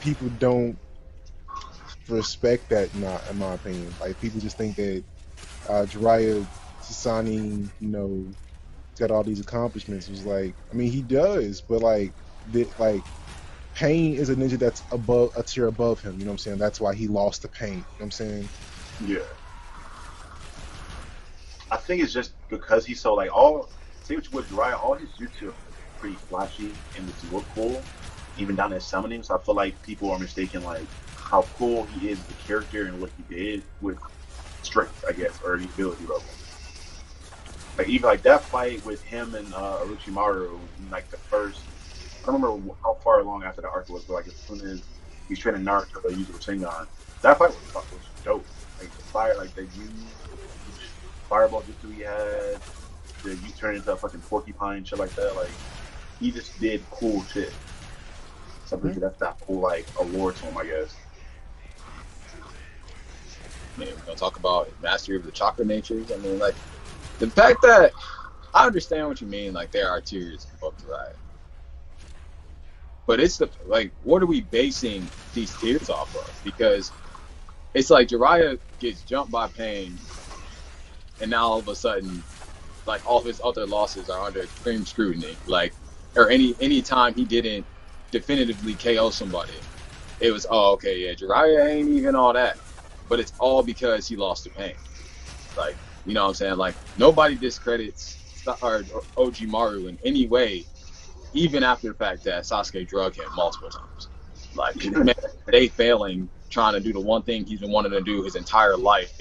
[0.00, 0.78] people don't
[2.08, 2.94] respect that.
[2.94, 3.96] Not in my opinion.
[4.00, 5.04] Like, people just think that
[5.68, 6.48] uh, Jiraiya
[6.82, 8.34] Sasani, you know,
[8.98, 10.08] got all these accomplishments.
[10.08, 12.12] Was like, I mean, he does, but like,
[12.52, 13.02] the, like,
[13.74, 16.18] Pain is a ninja that's above a tier above him.
[16.18, 16.58] You know what I'm saying?
[16.58, 17.70] That's why he lost to Pain.
[17.70, 18.48] You know what I'm saying?
[19.06, 19.18] Yeah.
[21.70, 23.70] I think it's just because he's so like all
[24.02, 25.54] say what you would Jiraiya, all his jutsu are
[25.98, 27.82] pretty flashy and it's look cool,
[28.36, 29.22] even down his summoning.
[29.22, 30.84] So I feel like people are mistaken like
[31.16, 33.96] how cool he is a character and what he did with
[34.62, 36.24] strength, I guess, or the ability level.
[37.78, 40.58] Like even like that fight with him and uh, Orochimaru,
[40.90, 41.60] like the first,
[42.22, 44.82] I don't remember how far along after the arc was, but like as soon as
[45.28, 46.86] he's training Naruto to use Rasengan,
[47.22, 47.84] that fight was, was
[48.24, 48.46] dope.
[48.78, 50.06] Like the fire, like they used
[51.28, 52.60] fireball jutsu he had,
[53.22, 55.34] the you turn into a fucking porcupine, shit like that.
[55.34, 55.50] Like
[56.20, 57.52] he just did cool shit.
[58.66, 60.94] Something that's that whole like award to him, I guess.
[63.76, 66.12] I mean, we're gonna talk about mastery of the chakra natures.
[66.12, 66.54] I mean, like
[67.18, 67.92] the fact that
[68.54, 69.52] I understand what you mean.
[69.52, 71.14] Like there are tears above Jiraiya,
[73.06, 76.40] but it's the like, what are we basing these tiers off of?
[76.44, 76.92] Because
[77.74, 79.98] it's like Jiraiya gets jumped by Pain,
[81.20, 82.22] and now all of a sudden,
[82.86, 85.36] like all of his other losses are under extreme scrutiny.
[85.46, 85.74] Like,
[86.16, 87.66] or any any time he didn't
[88.10, 89.54] definitively KO somebody,
[90.20, 92.58] it was oh okay yeah Jiraiya ain't even all that
[93.12, 94.72] but it's all because he lost to pain.
[95.54, 96.56] Like, you know what I'm saying?
[96.56, 98.18] Like, nobody discredits
[98.60, 98.82] or
[99.16, 100.64] Ojimaru in any way,
[101.32, 104.08] even after the fact that Sasuke drug him multiple times.
[104.54, 104.74] Like,
[105.46, 108.76] they failing trying to do the one thing he's been wanting to do his entire
[108.76, 109.12] life,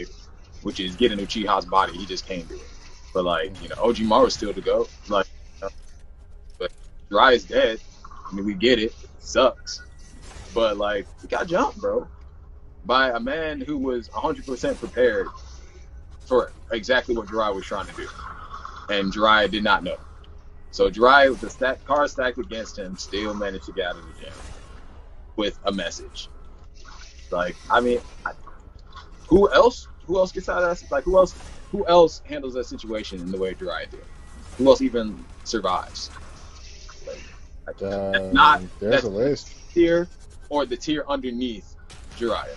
[0.63, 1.93] which is get in Uchiha's body.
[1.93, 2.61] He just can't do it.
[3.13, 4.87] But, like, you know, Orochimaru's still to go.
[5.07, 5.69] Like, you know,
[6.57, 6.71] but
[7.11, 7.79] Jiraiya's dead.
[8.29, 8.93] I mean, we get it.
[9.19, 9.81] Sucks.
[10.53, 12.07] But, like, we got jumped, bro
[12.85, 15.27] by a man who was 100% prepared
[16.31, 18.07] for exactly what Jiraiya was trying to do.
[18.87, 19.97] And Jiraiya did not know.
[20.71, 24.03] So Jiraiya, with the stack, card stacked against him, still managed to get out of
[24.05, 24.33] the gym
[25.35, 26.29] with a message.
[27.31, 28.31] Like, I mean, I,
[29.27, 29.89] who else?
[30.05, 30.89] Who else gets out of that?
[30.89, 31.35] Like, who else?
[31.73, 34.05] Who else handles that situation in the way Jiraiya did?
[34.57, 36.11] Who else even survives?
[37.67, 39.51] Like, Uh, not- there's a list.
[39.73, 40.07] tier
[40.47, 41.75] or the tier underneath
[42.17, 42.55] Jiraiya.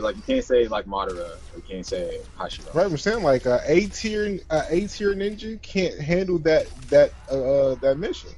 [0.00, 2.74] Like you can't say like Madara, you can't say Hashira.
[2.74, 7.12] Right, I'm saying like a A tier, a A tier ninja can't handle that that
[7.30, 8.30] uh that mission.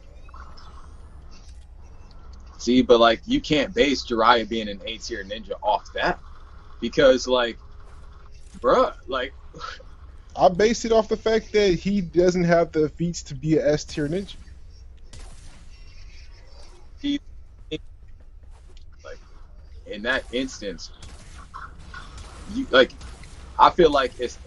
[2.59, 6.21] See, but like you can't base Jiraiya being an A tier ninja off that
[6.81, 7.59] because like,
[8.61, 9.33] bruh, like
[10.37, 13.73] I base it off the fact that he doesn't have the feats to be a
[13.73, 14.37] S tier ninja.
[19.91, 20.91] in that instance,
[22.55, 22.93] you like,
[23.59, 24.39] I feel like it's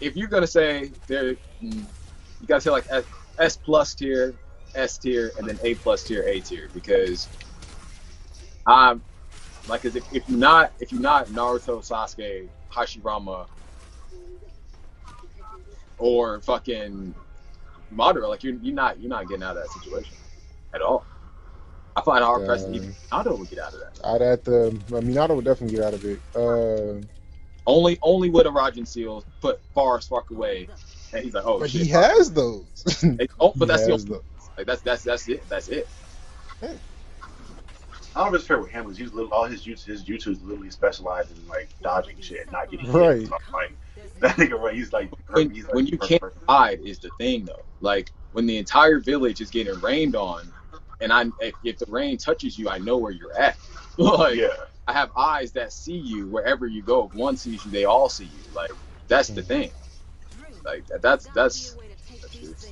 [0.00, 1.86] if you're gonna say there, you
[2.46, 2.86] gotta say like
[3.38, 4.34] S, plus tier,
[4.74, 7.28] S tier, and then A plus tier, A tier, because
[8.66, 9.02] I'm
[9.66, 13.46] like, if, if you're not if you're not Naruto, Sasuke, Hashirama,
[15.98, 17.14] or fucking
[17.92, 20.14] Madara, like you're you're not you're not getting out of that situation
[20.74, 21.04] at all.
[21.98, 23.92] I find it hard pressed Uh, to even Minato would get out of that.
[24.04, 24.66] I'd have to.
[24.94, 26.22] I mean, Minato would definitely get out of it.
[26.34, 27.02] Uh,
[27.66, 30.70] Only only with a Rajan seal put Forrest fuck away,
[31.12, 31.80] and he's like, oh but shit.
[31.80, 32.84] he has those.
[33.18, 34.22] Like, oh, but He that's the has only, those.
[34.58, 35.48] like that's that's that's it.
[35.48, 35.90] That's it.
[38.14, 38.90] I don't know if with him.
[38.90, 42.42] Is he's little, all his jutsu, his jutsu is literally specialized in like dodging shit,
[42.42, 42.92] and not getting Right.
[42.92, 43.26] hit.
[43.26, 43.78] So like
[44.20, 44.74] that nigga, right?
[44.74, 46.38] He's like, When, he's like when you perfect can't person.
[46.48, 47.66] hide is the thing though.
[47.80, 50.54] Like when the entire village is getting rained on,
[51.00, 53.56] and I if, if the rain touches you, I know where you're at.
[53.96, 54.48] like yeah,
[54.86, 57.06] I have eyes that see you wherever you go.
[57.06, 58.54] If one sees you, they all see you.
[58.54, 58.70] Like
[59.08, 59.70] that's the thing.
[60.64, 61.76] Like that, that's that's
[62.20, 62.66] that's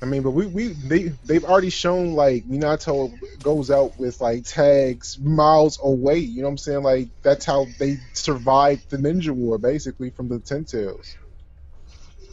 [0.00, 4.44] I mean, but we, we they they've already shown like Minato goes out with like
[4.44, 6.18] tags miles away.
[6.18, 6.82] You know what I'm saying?
[6.84, 11.16] Like that's how they survived the ninja war basically from the Ten Tails.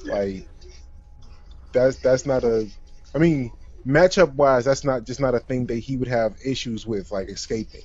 [0.05, 0.47] Like
[1.73, 2.67] that's that's not a.
[3.15, 3.51] I mean,
[3.85, 7.29] matchup wise, that's not just not a thing that he would have issues with like
[7.29, 7.83] escaping.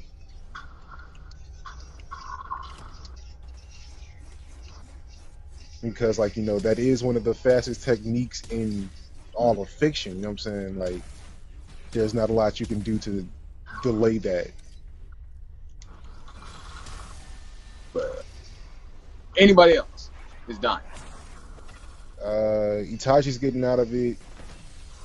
[5.83, 8.91] Because like you know that is one of the fastest techniques in
[9.35, 10.17] all of fiction.
[10.17, 10.79] You know what I'm saying?
[10.79, 11.03] Like,
[11.93, 13.27] there's not a lot you can do to
[13.83, 14.51] delay that.
[17.93, 18.25] but
[19.37, 20.11] anybody else
[20.49, 20.81] is dying.
[22.23, 24.19] Uh, Itachi's getting out of it.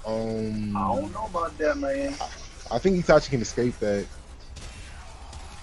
[0.05, 2.15] Um, I don't know about that, man.
[2.71, 4.05] I think Itachi can escape that.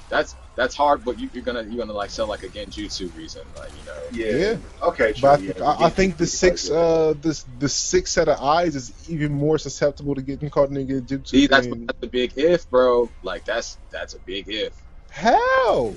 [0.08, 3.42] That's that's hard, but you, you're gonna you're gonna like sell like a genjutsu reason,
[3.56, 3.92] like you know.
[4.12, 4.36] Yeah.
[4.36, 4.56] Yeah.
[4.82, 5.12] Okay.
[5.14, 8.38] True, But I, yeah, I, I think the six, uh, this the six set of
[8.40, 11.28] eyes is even more susceptible to getting caught in the Genjutsu.
[11.28, 13.10] See, that's than- that's a big if, bro.
[13.22, 14.74] Like that's that's a big if.
[15.10, 15.94] how.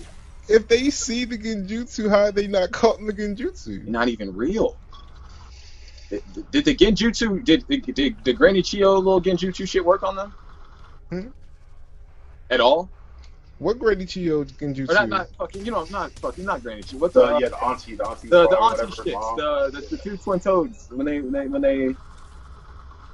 [0.47, 3.87] If they see the Genjutsu, how are they not caught in the Genjutsu?
[3.87, 4.77] Not even real.
[6.09, 10.15] Did, did the genjutsu did did, did the Granny Chio little genjutsu shit work on
[10.15, 10.35] them?
[11.11, 11.29] Hmm?
[12.49, 12.91] At all?
[13.59, 14.89] What Granny Chio Genjutsu?
[14.89, 16.99] Or not not fucking you know not fucking not Granny Chio.
[16.99, 19.85] What the The, yeah, the auntie, the auntie, the, the auntie whatever, shits, the, the
[19.91, 21.97] the two twin toads when they when they when they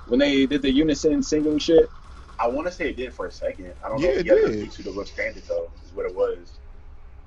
[0.05, 1.91] when they did the unison singing shit.
[2.39, 3.73] I want to say it did for a second.
[3.85, 4.39] I don't Yeah, know if it he had did.
[4.39, 5.71] enough jutsu to withstand it though.
[5.85, 6.59] Is what it was.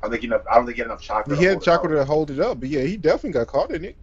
[0.03, 0.43] I don't think enough.
[0.51, 1.37] I don't think he had enough chakra.
[1.37, 3.73] He had hold it chakra to hold it up, but yeah, he definitely got caught
[3.73, 3.99] in it.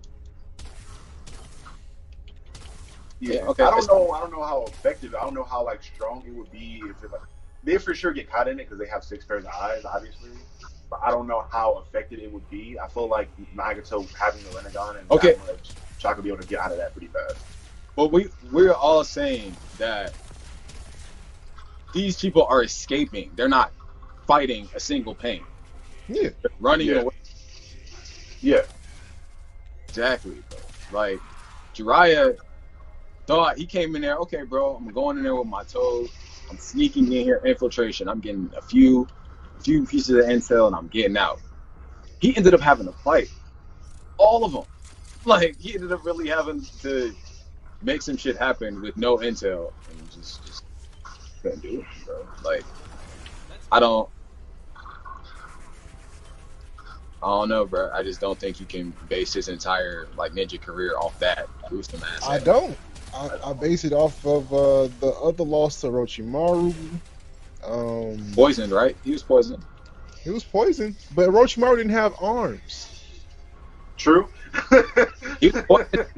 [3.21, 3.35] Yeah.
[3.35, 4.11] Yeah, okay, I don't know.
[4.11, 5.13] I don't know how effective.
[5.13, 7.21] I don't know how like strong it would be if it like
[7.63, 10.31] they for sure get caught in it because they have six pairs of eyes, obviously.
[10.89, 12.79] But I don't know how effective it would be.
[12.79, 15.33] I feel like Nagato having the Rinnegan and Okay.
[15.33, 17.37] that much chakra be able to get out of that pretty fast.
[17.95, 20.13] But we we're all saying that
[21.93, 23.31] these people are escaping.
[23.35, 23.71] They're not
[24.25, 25.43] fighting a single pain.
[26.07, 26.29] Yeah.
[26.41, 27.01] They're running Yeah.
[27.01, 27.13] away.
[28.41, 28.61] Yeah.
[29.89, 30.59] Exactly, bro.
[30.91, 31.19] Like
[31.75, 32.37] Jiraiya
[33.31, 34.17] thought he came in there.
[34.17, 36.09] Okay, bro, I'm going in there with my toes.
[36.49, 38.09] I'm sneaking in here, infiltration.
[38.09, 39.07] I'm getting a few,
[39.59, 41.39] few pieces of intel, and I'm getting out.
[42.19, 43.29] He ended up having to fight
[44.17, 44.63] all of them.
[45.23, 47.13] Like he ended up really having to
[47.83, 50.63] make some shit happen with no intel, and just just
[51.43, 52.25] couldn't do it, bro.
[52.43, 52.63] Like
[53.71, 54.09] I don't.
[57.21, 57.91] I don't know, bro.
[57.93, 62.01] I just don't think you can base his entire like ninja career off that gruesome
[62.01, 62.27] ass.
[62.27, 62.75] I don't.
[63.13, 67.01] I, I base it off of uh, the other loss to Orochimaru.
[67.63, 68.97] Um, Poisoned, right?
[69.03, 69.65] He was poisoned.
[70.23, 72.87] he was poisoned, but Orochimaru didn't have arms.
[73.97, 74.29] True.
[75.39, 75.51] He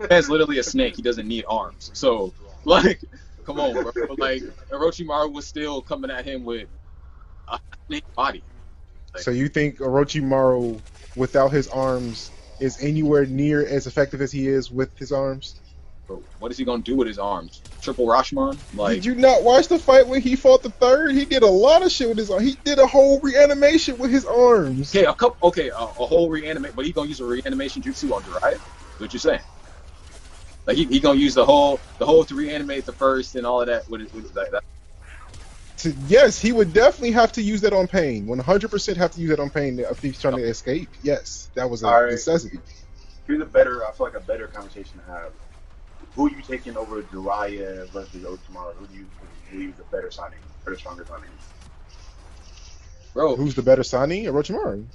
[0.09, 0.97] has literally a snake.
[0.97, 1.91] He doesn't need arms.
[1.93, 2.33] So,
[2.65, 2.99] like,
[3.45, 3.91] come on, bro.
[4.17, 6.67] Like, Orochimaru was still coming at him with
[7.47, 8.43] a snake body.
[9.17, 10.81] So you think Orochimaru,
[11.15, 15.61] without his arms, is anywhere near as effective as he is with his arms?
[16.07, 17.63] Bro, what is he gonna do with his arms?
[17.81, 18.59] Triple Rashomon?
[18.73, 21.11] Like, did you not watch the fight when he fought the third?
[21.11, 22.43] He did a lot of shit with his arms.
[22.45, 24.93] He did a whole reanimation with his arms.
[24.95, 28.11] okay, a couple, okay, a, a whole reanimate, but he gonna use a reanimation jutsu
[28.13, 28.41] on Jiraiya.
[28.41, 29.41] That's what you're saying?
[30.67, 33.61] Like, he, he gonna use the whole, the whole to reanimate the first and all
[33.61, 33.89] of that.
[33.89, 34.63] With, it- with like that.
[35.77, 38.27] To, yes, he would definitely have to use that on Pain.
[38.27, 40.89] 100% have to use that on Pain if he's trying to escape.
[41.01, 42.11] Yes, that was a All right.
[42.11, 42.59] necessity.
[43.27, 43.85] Here's a better.
[43.85, 45.33] I feel like a better conversation to have.
[46.15, 48.75] Who are you taking over Jiraiya versus Orochimaru?
[48.77, 49.07] Who do you
[49.51, 51.29] believe is the better Sannin, better stronger Sannin?
[53.13, 54.25] Bro, Who's the better Sannin?
[54.25, 54.85] Orochimaru.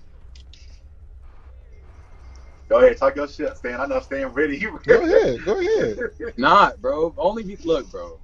[2.68, 3.80] Go ahead, talk your shit, Stan.
[3.80, 4.58] I know Stan ready.
[4.60, 5.98] You Go ahead, go ahead.
[6.36, 7.14] not, bro.
[7.16, 8.20] Only be, look, bro.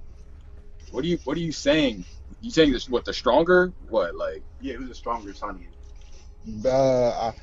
[0.91, 2.05] What are you, what are you saying?
[2.41, 2.87] You saying this?
[2.87, 3.73] What the stronger?
[3.89, 4.43] What like?
[4.61, 5.67] Yeah, who's the stronger Sannin?
[6.65, 7.33] Uh, I,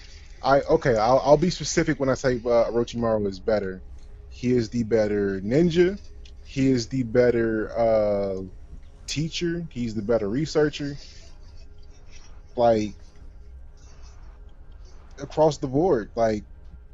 [0.43, 0.97] I okay.
[0.97, 3.83] I'll, I'll be specific when I say uh, Orochimaru is better.
[4.33, 6.01] He is the better ninja.
[6.45, 8.43] He is the better uh,
[9.07, 9.67] teacher.
[9.71, 10.97] He's the better researcher.
[12.57, 12.95] Like
[15.21, 16.45] across the board, like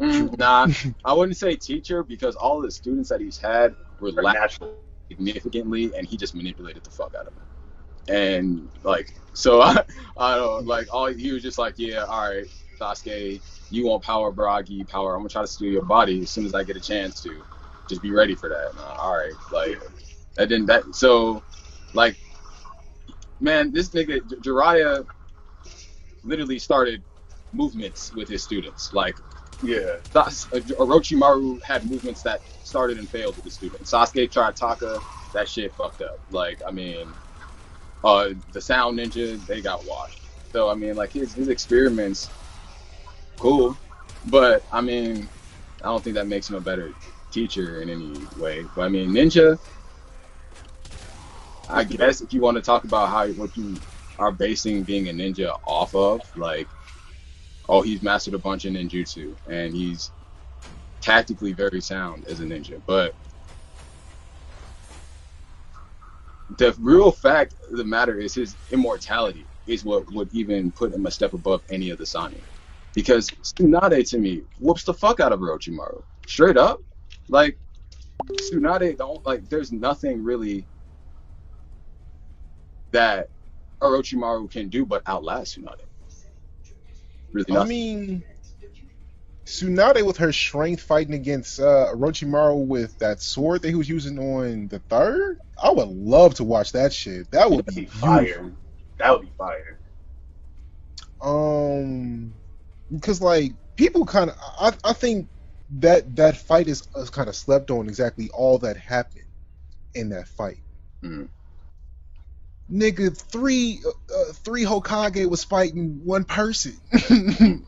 [0.00, 0.68] Mm, nah,
[1.04, 4.70] I wouldn't say teacher because all the students that he's had were They're lacking natural.
[4.70, 7.46] significantly, and he just manipulated the fuck out of them.
[8.08, 9.82] And like, so I,
[10.16, 12.46] I don't like all he was just like, yeah, all right,
[12.78, 14.50] Sasuke, you want power, bro?
[14.50, 15.14] I give you power.
[15.14, 17.42] I'm gonna try to steal your body as soon as I get a chance to.
[17.88, 18.72] Just be ready for that.
[18.98, 19.80] All right, like
[20.36, 21.42] that didn't that so
[21.94, 22.16] like
[23.40, 25.06] man, this nigga J- Jiraiya
[26.24, 27.02] literally started
[27.52, 28.92] movements with his students.
[28.92, 29.16] Like
[29.62, 29.96] Yeah.
[30.12, 33.90] Sas- uh, Orochimaru had movements that started and failed with the students.
[33.92, 35.00] Sasuke tried Taka,
[35.32, 36.18] that shit fucked up.
[36.30, 37.08] Like, I mean,
[38.04, 40.20] uh, the Sound Ninja, they got washed.
[40.52, 42.28] So, I mean, like, his, his experiments,
[43.38, 43.76] cool.
[44.26, 45.28] But, I mean,
[45.82, 46.92] I don't think that makes him a better
[47.30, 48.64] teacher in any way.
[48.74, 49.58] But, I mean, Ninja,
[51.68, 53.76] I guess if you want to talk about how what you
[54.18, 56.66] are basing being a ninja off of, like,
[57.68, 60.10] oh, he's mastered a bunch of ninjutsu and he's
[61.00, 62.80] tactically very sound as a ninja.
[62.86, 63.14] But
[66.56, 71.04] the real fact of the matter is his immortality is what would even put him
[71.04, 72.40] a step above any of the Sannin.
[72.98, 76.02] Because Tsunade to me whoops the fuck out of Orochimaru.
[76.26, 76.80] Straight up.
[77.28, 77.56] Like
[78.26, 80.66] Tsunade don't like there's nothing really
[82.90, 83.28] that
[83.80, 85.86] Orochimaru can do but outlast Tsunade.
[87.32, 88.24] Really I mean,
[89.46, 94.18] Tsunade with her strength fighting against uh, Orochimaru with that sword that he was using
[94.18, 95.38] on the third.
[95.62, 97.30] I would love to watch that shit.
[97.30, 98.50] That would be be fire.
[98.98, 99.78] That would be fire.
[101.20, 102.34] Um,
[102.92, 105.28] because like people kind of, I, I think
[105.80, 109.24] that that fight is, is kind of slept on exactly all that happened
[109.94, 110.62] in that fight.
[111.04, 111.28] Mhm.
[112.70, 116.74] Nigga, three uh, uh, three Hokage was fighting one person.
[117.10, 117.64] you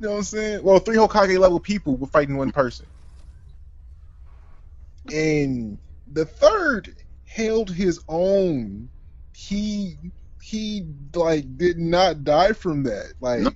[0.00, 0.62] know what I'm saying?
[0.64, 2.86] Well, three Hokage level people were fighting one person,
[5.12, 5.78] and
[6.10, 6.94] the third
[7.26, 8.90] held his own.
[9.34, 9.98] He
[10.40, 13.12] he like did not die from that.
[13.20, 13.50] Like No.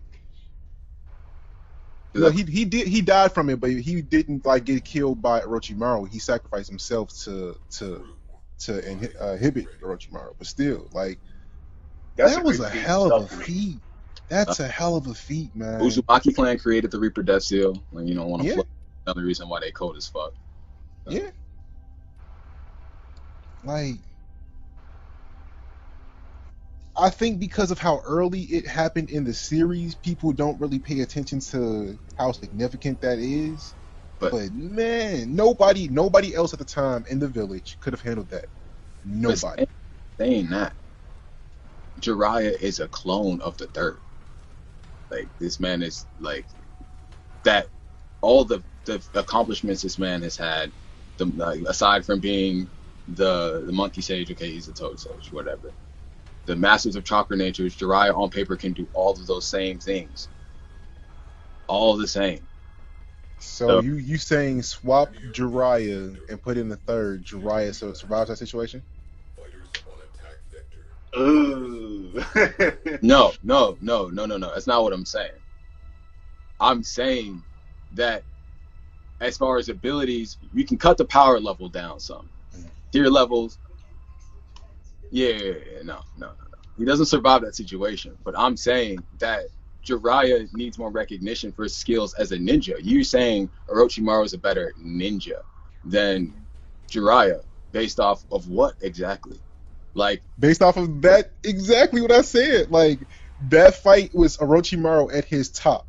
[2.14, 5.40] No, he he did he died from it, but he didn't like get killed by
[5.40, 6.08] Orochimaru.
[6.08, 8.04] He sacrificed himself to to
[8.60, 10.32] to inhi- uh, inhibit Orochimaru.
[10.38, 11.20] But still, like
[12.16, 13.82] That's that was a hell of a feat.
[14.28, 15.80] That's a hell of a feat, man.
[15.80, 17.84] Uzumaki clan created the Reaper Death Seal.
[17.92, 18.54] Like, you don't want to Yeah.
[18.54, 18.68] flip.
[19.06, 20.32] Another reason why they cold as fuck.
[21.06, 21.30] Yeah.
[23.64, 23.96] Like,
[26.96, 31.00] I think because of how early it happened in the series, people don't really pay
[31.00, 33.74] attention to how significant that is.
[34.18, 38.30] But- But, man, nobody, nobody else at the time in the village could have handled
[38.30, 38.46] that.
[39.04, 39.66] Nobody.
[40.20, 40.74] Saying that,
[42.00, 43.98] Jiraiya is a clone of the third.
[45.10, 46.46] Like this man is like
[47.44, 47.68] that.
[48.22, 50.72] All the the accomplishments this man has had,
[51.18, 52.70] the like, aside from being
[53.08, 55.72] the the monkey sage, okay, he's a toad sage, whatever.
[56.50, 60.28] The masters of chakra natures, Jiraiya on paper can do all of those same things.
[61.68, 62.40] All the same.
[63.38, 67.98] So So- you you saying swap Jiraiya and put in the third Jiraiya so it
[67.98, 68.82] survives that situation?
[71.16, 72.20] Ooh.
[73.00, 74.52] No, no, no, no, no, no.
[74.52, 75.30] That's not what I'm saying.
[76.58, 77.44] I'm saying
[77.92, 78.24] that
[79.20, 82.28] as far as abilities, you can cut the power level down some.
[82.56, 82.68] Mm.
[82.92, 83.60] Tier levels,
[85.10, 86.58] yeah, yeah, yeah, no, no, no, no.
[86.76, 88.16] He doesn't survive that situation.
[88.24, 89.44] But I'm saying that
[89.86, 92.76] Jiraiya needs more recognition for his skills as a ninja.
[92.82, 95.42] You saying Orochimaru is a better ninja
[95.84, 96.34] than
[96.90, 97.42] Jiraiya
[97.72, 99.40] based off of what exactly?
[99.94, 102.70] Like, based off of that exactly what I said.
[102.70, 103.08] Like
[103.48, 105.86] that fight was Orochimaru at his top.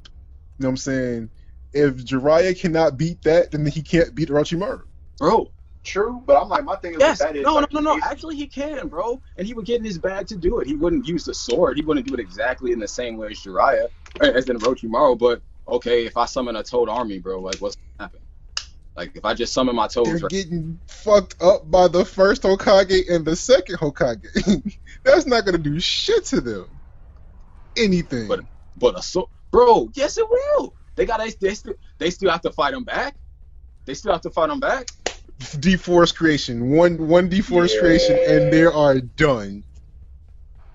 [0.57, 1.29] You know what I'm saying?
[1.73, 4.81] If Jiraiya cannot beat that, then he can't beat Orochimaru.
[5.19, 5.51] bro,
[5.83, 7.19] True, but I'm like, my thing is Yes.
[7.19, 7.93] that is No, no, like, no, no.
[7.95, 9.19] he's- Actually, he can, bro.
[9.37, 10.67] And he would get in his bag to do it.
[10.67, 11.77] He wouldn't use the sword.
[11.77, 13.87] He wouldn't do it exactly in the same way as Jiraiya,
[14.21, 15.17] eh, as in Orochimaru.
[15.17, 18.19] But okay, if I summon a Toad army, bro, like what's gonna happen?
[18.95, 20.29] Like if I just summon my They're right?
[20.29, 24.77] getting fucked up by the first Hokage and the second Hokage.
[25.03, 26.67] That's not gonna do shit to them.
[27.75, 28.27] Anything.
[28.27, 28.41] But-
[28.77, 30.73] but a sword, bro, yes, it will.
[30.95, 33.15] They got they, they still they still have to fight him back.
[33.85, 34.87] They still have to fight him back.
[35.41, 36.71] Deforest creation.
[36.71, 39.63] One one Deep Forest Creation and they are done.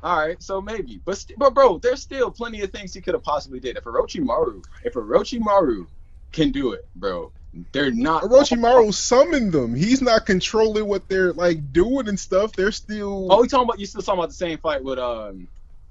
[0.02, 3.14] All right, so maybe, but st- but bro, there's still plenty of things he could
[3.14, 3.76] have possibly did.
[3.76, 5.86] If Orochimaru, if Orochimaru
[6.30, 7.32] can do it, bro,
[7.72, 8.22] they're not.
[8.22, 9.74] Orochimaru summoned them.
[9.74, 12.52] He's not controlling what they're like doing and stuff.
[12.52, 13.80] They're still Oh, you talking about?
[13.80, 15.48] You still talking about the same fight with um?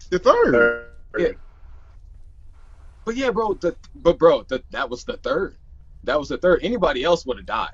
[0.10, 0.52] the third.
[0.54, 0.86] Third.
[1.18, 1.28] Yeah.
[3.04, 3.56] But yeah, bro.
[3.56, 5.58] The but bro, the, that was the third.
[6.04, 6.60] That was the third.
[6.64, 7.74] Anybody else would have died.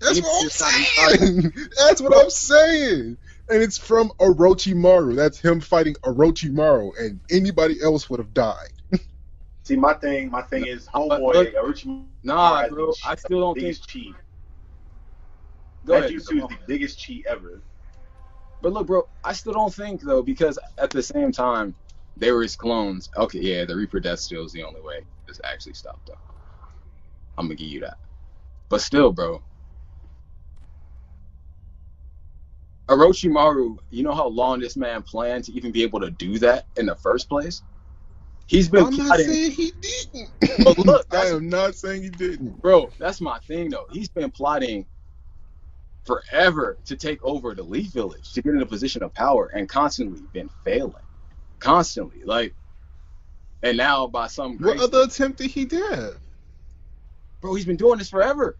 [0.00, 1.52] That's He what I'm saying.
[1.78, 3.16] That's what I'm saying.
[3.48, 5.14] And it's from Orochimaru.
[5.16, 8.68] That's him fighting Orochimaru, and anybody else would have died.
[9.62, 11.54] See, my thing, my thing is But- homeboy.
[11.54, 12.86] Orochimaru Nah, bro.
[12.86, 13.64] the I still don't think.
[13.66, 14.14] biggest cheat.
[15.84, 16.12] Go that ahead.
[16.20, 17.60] jutsu is the biggest cheat ever.
[18.62, 21.74] But look, bro, I still don't think though because at the same time
[22.16, 23.10] they were his clones.
[23.16, 26.18] Okay, yeah, the Reaper Death Seal is the only way this actually stopped though.
[27.38, 27.98] I'm gonna give you that.
[28.68, 29.42] But still, bro.
[32.90, 36.66] Orochimaru, you know how long this man planned to even be able to do that
[36.76, 37.62] in the first place?
[38.46, 40.30] He's been I'm not plotting, saying he didn't.
[40.64, 42.62] But look, I am not saying he didn't.
[42.62, 42.92] bro.
[42.98, 43.86] That's my thing though.
[43.90, 44.86] He's been plotting
[46.06, 49.68] forever to take over the Leaf Village to get in a position of power, and
[49.68, 50.94] constantly been failing,
[51.60, 52.22] constantly.
[52.24, 52.54] Like,
[53.62, 56.14] and now by some What other attempt did he have?
[57.42, 58.58] bro, he's been doing this forever.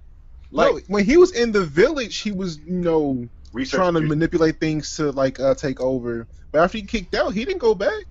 [0.50, 3.78] Like, no, when he was in the village, he was, you know, Research.
[3.78, 6.28] trying to manipulate things to like uh, take over.
[6.52, 8.04] But after he kicked out, he didn't go back.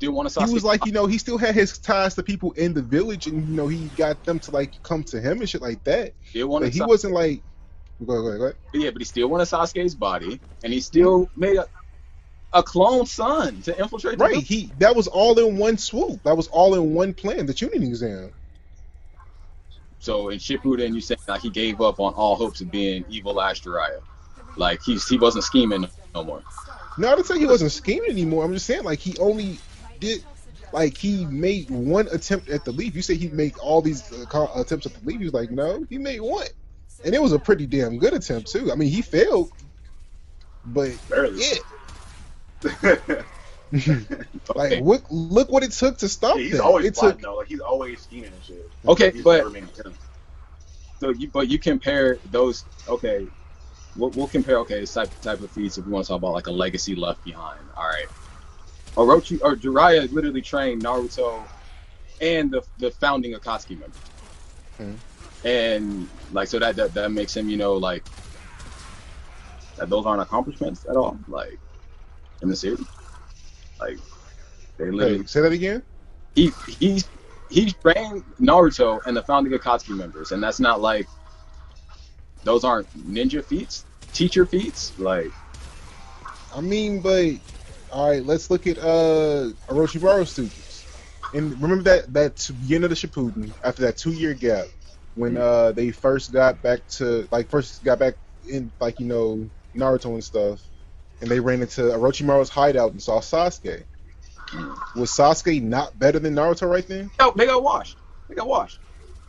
[0.00, 0.44] didn't want to.
[0.44, 3.26] He was like, you know, he still had his ties to people in the village,
[3.26, 6.14] and you know, he got them to like come to him and shit like that.
[6.58, 7.42] But he wasn't like,
[8.04, 8.56] go ahead, go ahead, go ahead.
[8.74, 11.66] yeah, but he still wanted Sasuke's body, and he still made a,
[12.52, 14.18] a clone son to infiltrate.
[14.18, 14.48] the Right, village.
[14.48, 16.22] he that was all in one swoop.
[16.24, 17.46] That was all in one plan.
[17.46, 18.32] The Chunin exam.
[19.98, 23.40] So in Shippuden, you said like he gave up on all hopes of being evil
[23.40, 24.00] Ash Jiraiya.
[24.56, 26.42] Like he's he wasn't scheming no more.
[26.98, 28.44] No, I didn't say he wasn't scheming anymore.
[28.44, 29.58] I'm just saying like he only
[30.00, 30.24] did
[30.72, 32.94] like he made one attempt at the leaf.
[32.94, 35.18] You say he made all these uh, attempts at the leaf.
[35.18, 36.46] He was like, no, he made one,
[37.04, 38.72] and it was a pretty damn good attempt too.
[38.72, 39.50] I mean, he failed,
[40.66, 41.42] but Barely.
[42.62, 43.22] yeah,
[43.72, 46.62] like Okay, look, look what it took to stop Yeah, he's that.
[46.62, 47.36] always it plotting took though.
[47.36, 48.70] Like he's always scheming and shit.
[48.86, 49.98] Okay, He's but- never made an attempt.
[51.00, 52.64] so you but you compare those.
[52.88, 53.26] Okay,
[53.96, 54.58] we'll, we'll compare.
[54.60, 56.94] Okay, this type type of feats if we want to talk about like a legacy
[56.94, 57.60] left behind.
[57.76, 58.06] All right,
[58.94, 61.42] Orochi or Jiraiya literally trained Naruto
[62.20, 63.98] and the the founding Akatsuki members.
[64.78, 64.96] Mhm.
[65.44, 68.04] And like so that, that that makes him you know like
[69.76, 71.58] that those aren't accomplishments at all like
[72.42, 72.80] in the series
[73.80, 73.98] like
[74.78, 75.82] they literally Wait, say that again.
[76.34, 77.02] he he
[77.48, 81.08] he trained Naruto and the founding Akatsuki members, and that's not like
[82.44, 84.94] those aren't ninja feats, teacher feats.
[84.98, 85.32] Like
[86.54, 87.34] I mean, but
[87.90, 90.86] all right, let's look at uh Orochimaru students.
[91.32, 94.66] And remember that that beginning of the Shippuden after that two year gap
[95.14, 98.14] when uh they first got back to like first got back
[98.48, 100.62] in like you know Naruto and stuff,
[101.20, 103.84] and they ran into Orochimaru's hideout and saw Sasuke.
[104.94, 107.10] Was Sasuke not better than Naruto right then?
[107.20, 107.98] no, they got washed,
[108.28, 108.80] they got washed.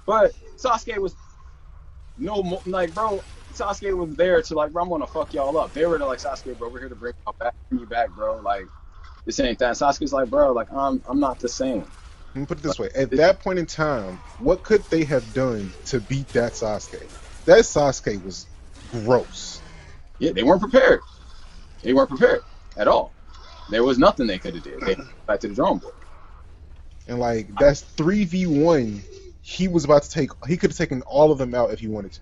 [0.06, 1.18] But Sasuke was
[2.18, 3.26] no mo- like bro.
[3.54, 5.74] Sasuke was there to like, bro, I'm gonna fuck y'all up.
[5.74, 8.40] They were like, Sasuke, bro, we're here to bring you back, bring you back, bro.
[8.40, 8.70] Like
[9.26, 9.76] this ain't that.
[9.76, 11.92] Sasuke's like, bro, like I'm I'm not the same.
[12.36, 15.34] Let me put it this way: at that point in time, what could they have
[15.34, 17.12] done to beat that Sasuke?
[17.46, 18.48] That Sasuke was
[18.88, 19.64] gross.
[20.20, 21.02] Yeah, they weren't prepared.
[21.88, 22.42] They weren't prepared
[22.76, 23.14] at all.
[23.70, 24.82] There was nothing they could have did.
[24.82, 25.94] They back to the drawing board.
[27.08, 29.02] And like that's three v one.
[29.42, 30.32] He was about to take.
[30.50, 32.20] He could have taken all of them out if he wanted to.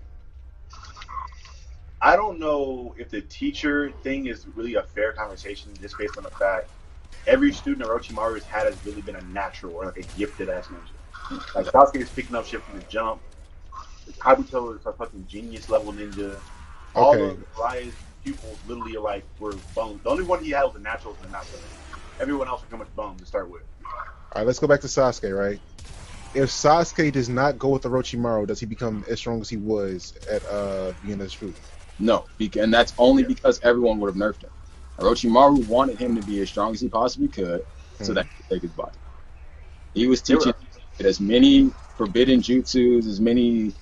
[2.00, 6.22] I don't know if the teacher thing is really a fair conversation just based on
[6.22, 6.68] the fact
[7.26, 10.68] every student Orochimaru has had has really been a natural or like a gifted ass
[10.68, 11.40] ninja.
[11.56, 13.20] Like Sasuke is picking up shit from the jump.
[14.20, 16.36] Kabuto is a fucking genius level ninja.
[16.94, 17.32] All Okay.
[17.32, 17.94] of Raya's
[18.26, 20.02] pupils literally are like were bums.
[20.02, 21.46] The only one he had was the naturals and the not
[22.18, 23.62] Everyone else was pretty much bums to start with.
[24.34, 25.36] All right, let's go back to Sasuke.
[25.36, 25.60] Right?
[26.34, 30.12] If Sasuke does not go with Orochimaru, does he become as strong as he was
[30.30, 31.56] at uh the end of the shoot?
[31.98, 32.26] No,
[32.58, 34.50] and that's only because everyone would have nerfed him.
[34.98, 37.62] Orochimaru wanted him to be as strong as he possibly could,
[38.02, 38.14] so Hmm.
[38.14, 38.98] that he could take his body.
[39.94, 40.52] He was teaching
[41.00, 43.74] as many forbidden jutsus, as many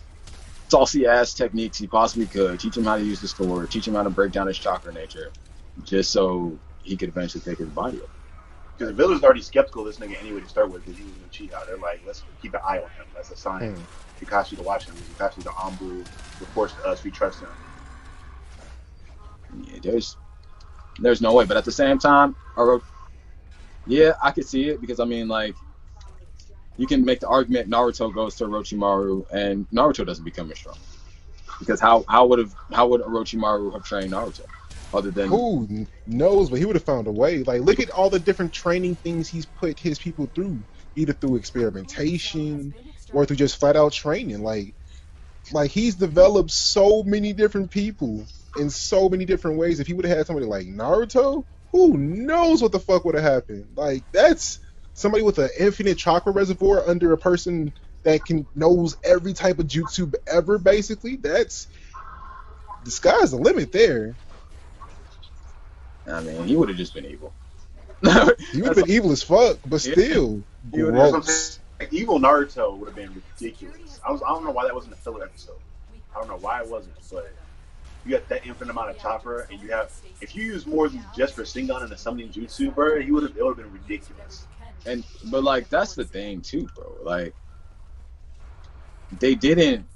[0.75, 2.59] saucy ass techniques he possibly could.
[2.59, 3.71] Teach him how to use the sword.
[3.71, 5.31] Teach him how to break down his chakra nature,
[5.85, 8.11] just so he could eventually take his body up.
[8.77, 11.05] Because the village is already skeptical of this nigga anyway to start with because he
[11.05, 11.53] was a cheat.
[11.69, 13.07] They're like, let's keep an eye on him.
[13.15, 13.77] That's a sign.
[13.77, 14.25] Hmm.
[14.25, 14.97] Kakashi to watch him.
[15.17, 16.05] Kakashi the Anbu
[16.41, 17.05] reports to us.
[17.05, 17.49] We trust him.
[19.63, 20.17] Yeah, there's
[20.99, 21.45] there's no way.
[21.45, 22.83] But at the same time, Oro,
[23.87, 25.55] yeah, I could see it because I mean, like,
[26.77, 30.77] you can make the argument Naruto goes to Orochimaru and Naruto doesn't become as strong.
[31.59, 34.43] Because how how would have how would Orochimaru have trained Naruto?
[34.93, 36.51] Other than Who knows?
[36.51, 37.43] But he would have found a way.
[37.43, 40.63] Like, look at all the different training things he's put his people through,
[40.97, 42.75] either through experimentation
[43.13, 44.43] or through just flat out training.
[44.43, 44.75] Like,
[45.53, 49.81] like he's developed so many different people in so many different ways.
[49.81, 53.25] If he would have had somebody like Naruto, who knows what the fuck would have
[53.25, 53.69] happened?
[53.77, 54.61] Like, that's
[54.95, 57.73] somebody with an infinite chakra reservoir under a person
[58.05, 60.59] that can knows every type of jutsu ever.
[60.59, 61.67] Basically, that's
[62.85, 64.15] the sky's the limit there.
[66.07, 67.33] I mean, he would have just been evil.
[68.53, 69.93] He would have been evil as fuck, but Yeah.
[69.93, 71.59] still gross.
[71.81, 74.01] like, evil Naruto would have been ridiculous.
[74.07, 75.57] I was I don't know why that wasn't a filler episode.
[76.15, 77.33] I don't know why it wasn't, but
[78.05, 79.91] you got that infinite amount of chakra, and you have
[80.21, 83.37] if you use more than just Rasengan and a summoning jutsu, bro, he would have
[83.37, 84.45] it would have been ridiculous.
[84.87, 86.97] And but like that's the thing too, bro.
[87.03, 87.35] Like
[89.19, 89.87] they didn't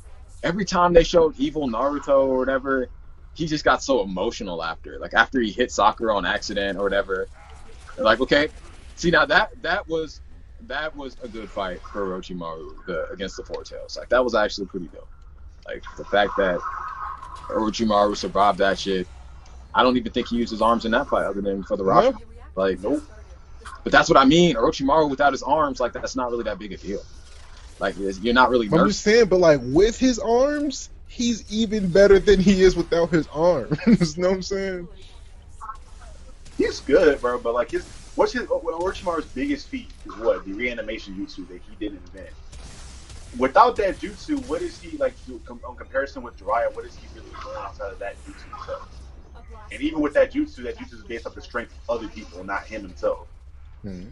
[0.42, 2.88] every time they showed evil Naruto or whatever,
[3.34, 4.98] he just got so emotional after.
[4.98, 7.28] Like after he hit Sakura on accident or whatever.
[7.96, 8.48] Like, okay,
[8.96, 10.20] see now that that was
[10.66, 13.96] that was a good fight for Orochimaru the, against the Four Tails.
[13.96, 15.08] Like that was actually pretty dope.
[15.66, 16.58] Like the fact that
[17.48, 19.06] Orochimaru survived that shit.
[19.74, 21.84] I don't even think he used his arms in that fight other than for the
[21.84, 22.04] rock.
[22.04, 22.22] Nope.
[22.54, 23.02] Like nope.
[23.84, 24.56] But that's what I mean.
[24.56, 27.02] Orochimaru without his arms, like that's not really that big a deal.
[27.78, 29.12] Like you're not really I'm just nursing.
[29.12, 33.78] saying, but like with his arms, he's even better than he is without his arms.
[33.86, 34.88] you know what I'm saying?
[36.56, 41.14] He's good, bro, but like his what's his Orochimaru's biggest feat is what the reanimation
[41.14, 42.30] jutsu that he didn't invent.
[43.38, 45.14] Without that jutsu, what is he like
[45.48, 46.74] on comparison with Jiraiya?
[46.74, 48.88] What is he really doing outside of that jutsu himself?
[49.70, 52.42] And even with that jutsu, that jutsu is based off the strength of other people,
[52.42, 53.28] not him himself.
[53.82, 54.04] Hmm.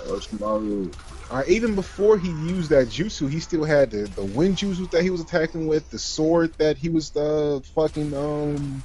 [0.00, 0.90] Orochimaru.
[1.30, 4.90] All right, even before he used that jutsu, he still had the the wind jutsu
[4.90, 8.84] that he was attacking with, the sword that he was uh fucking um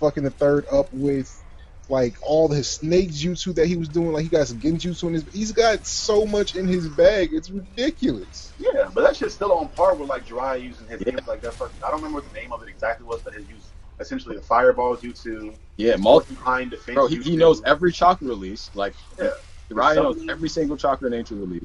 [0.00, 1.42] fucking the third up with,
[1.88, 4.12] like all his snake jutsu that he was doing.
[4.12, 5.26] Like he got some genjutsu in his.
[5.32, 7.30] He's got so much in his bag.
[7.32, 8.54] It's ridiculous.
[8.58, 11.54] Yeah, but that shit's still on par with like Jiraiya using his name like that.
[11.54, 13.71] Fucking, I don't remember what the name of it exactly was, but his use
[14.02, 16.94] essentially the fireball jutsu, Yeah, multi behind defense.
[16.94, 18.70] bro, he, he knows every chakra release.
[18.74, 19.30] Like Yeah.
[19.70, 21.64] Jiraiya knows Something- every single chakra nature release.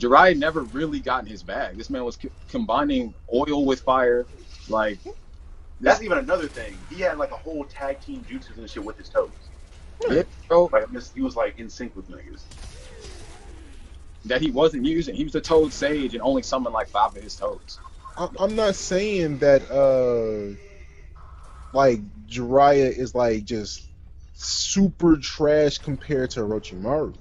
[0.00, 1.76] Jiraiya never really got in his bag.
[1.76, 4.26] This man was co- combining oil with fire.
[4.68, 4.98] Like
[5.80, 6.78] That's even another thing.
[6.88, 9.30] He had like a whole tag team jutsu and shit with his toes.
[10.10, 12.42] yeah, bro, Like this, he was like in sync with niggas.
[14.26, 15.14] that he wasn't using.
[15.14, 17.78] He was a toad sage and only summoned like five of his toads.
[18.16, 20.56] I, I'm not saying that uh
[21.74, 23.82] like Jiraiya is like just
[24.34, 27.14] super trash compared to Orochimaru.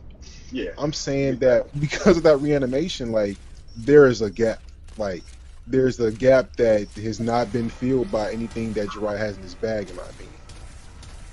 [0.51, 0.71] Yeah.
[0.77, 3.37] I'm saying that because of that reanimation, like
[3.75, 4.59] there is a gap.
[4.97, 5.23] Like
[5.65, 9.55] there's a gap that has not been filled by anything that Jiraiya has in his
[9.55, 10.33] bag, in my opinion.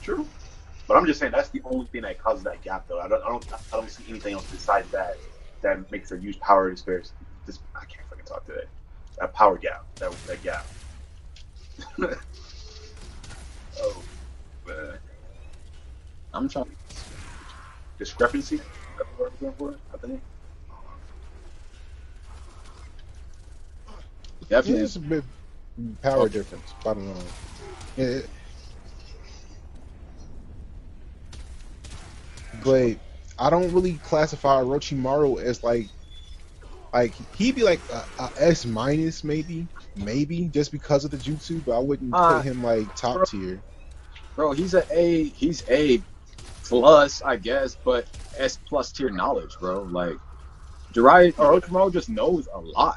[0.02, 0.26] True.
[0.88, 3.00] But I'm just saying that's the only thing that causes that gap, though.
[3.00, 5.16] I don't, I don't, I don't see anything else besides that
[5.62, 7.10] that makes a huge power disparity.
[7.46, 8.64] This, I can't fucking talk today.
[9.18, 10.66] That power gap, that that gap.
[13.80, 14.02] oh,
[14.66, 14.98] man.
[16.32, 16.66] I'm trying.
[17.98, 18.56] discrepancy.
[18.56, 19.74] That's what I'm looking for.
[19.92, 20.20] I think.
[24.48, 24.82] Yeah, Definitely.
[24.82, 25.24] it's a bit
[26.02, 26.74] power difference.
[26.84, 27.24] Bottom line.
[27.96, 28.20] Yeah.
[32.64, 32.96] But
[33.38, 35.88] I don't really classify Orochimaru as like,
[36.92, 39.66] like he'd be like a, a S minus maybe,
[39.96, 43.60] maybe just because of the jutsu, but I wouldn't Uh, put him like top tier.
[44.40, 45.24] Bro, he's a A.
[45.28, 46.02] He's A
[46.66, 48.06] plus, I guess, but
[48.38, 49.82] S plus tier knowledge, bro.
[49.82, 50.16] Like
[50.94, 52.96] Jiraiya or Orochimaru just knows a lot.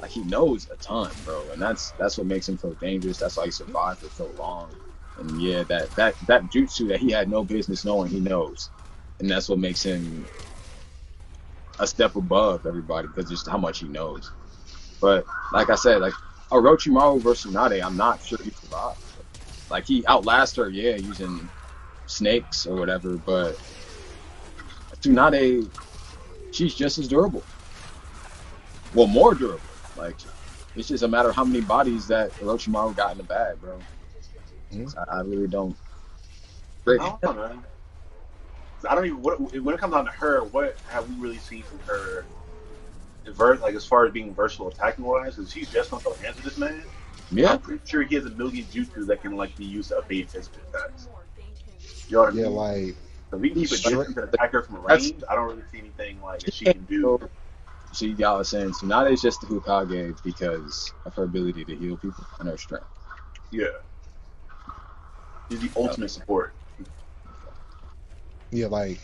[0.00, 3.18] Like he knows a ton, bro, and that's that's what makes him so dangerous.
[3.18, 4.76] That's why he survived for so long.
[5.18, 8.70] And yeah, that that that jutsu that he had no business knowing, he knows,
[9.18, 10.30] and that's what makes him
[11.80, 14.30] a step above everybody because just how much he knows.
[15.00, 16.14] But like I said, like
[16.52, 19.00] Orochimaru versus Tsunade, I'm not sure he survived.
[19.70, 21.48] Like he outlasts her, yeah, using
[22.06, 23.58] snakes or whatever, but
[25.00, 25.68] Tsunade,
[26.52, 27.42] she's just as durable.
[28.94, 29.60] Well, more durable.
[29.96, 30.16] Like
[30.76, 33.78] it's just a matter of how many bodies that Orochimaru got in the bag, bro.
[34.72, 34.90] Mhm.
[34.90, 35.76] So I, I really don't.
[36.88, 37.64] I don't know, man.
[38.88, 39.22] I don't even.
[39.22, 42.24] What, when it comes down to her, what have we really seen from her?
[43.26, 46.38] Ver, like as far as being versatile attacking wise, because she's just gonna throw hands
[46.38, 46.84] at this man.
[47.30, 49.98] Yeah, I'm pretty sure he has a million jutsu that can like be used to
[49.98, 51.08] evade physical attacks.
[52.08, 52.66] You know what I Yeah, mean?
[52.66, 52.96] like
[53.30, 54.08] So we keep a Sure.
[54.08, 55.22] distance and attack her from range.
[55.30, 57.18] I don't really see anything like that she can do
[57.92, 61.96] see y'all are saying Tsunade is just the Hokage because of her ability to heal
[61.96, 62.86] people and her strength.
[63.50, 63.66] Yeah.
[65.48, 66.54] He's the ultimate support.
[68.52, 69.00] Yeah, like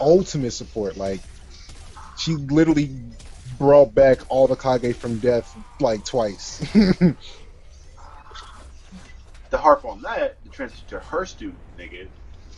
[0.00, 0.96] ultimate support.
[0.96, 1.24] Like
[2.14, 3.02] she literally
[3.46, 6.62] brought back all the Kage from death like twice.
[9.54, 12.08] To harp on that, the transition to her student, nigga,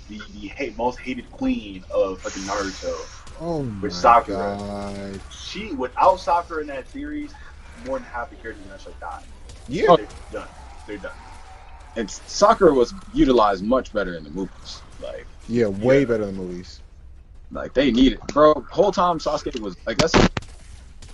[0.08, 2.96] the, the hate, most hated queen of fucking Naruto.
[3.38, 4.56] oh my With Sakura.
[4.58, 5.20] god.
[5.30, 7.34] She, without Sakura in that series,
[7.84, 9.24] more than half the characters in that show died.
[9.68, 9.94] Yeah.
[9.94, 10.48] They're done.
[10.86, 11.12] They're done.
[11.96, 14.80] And Sakura was utilized much better in the movies.
[15.02, 16.06] Like, Yeah, way Yeah.
[16.06, 16.80] better in the movies.
[17.52, 18.54] like they needed, bro.
[18.70, 20.14] Whole time Sasuke was like that's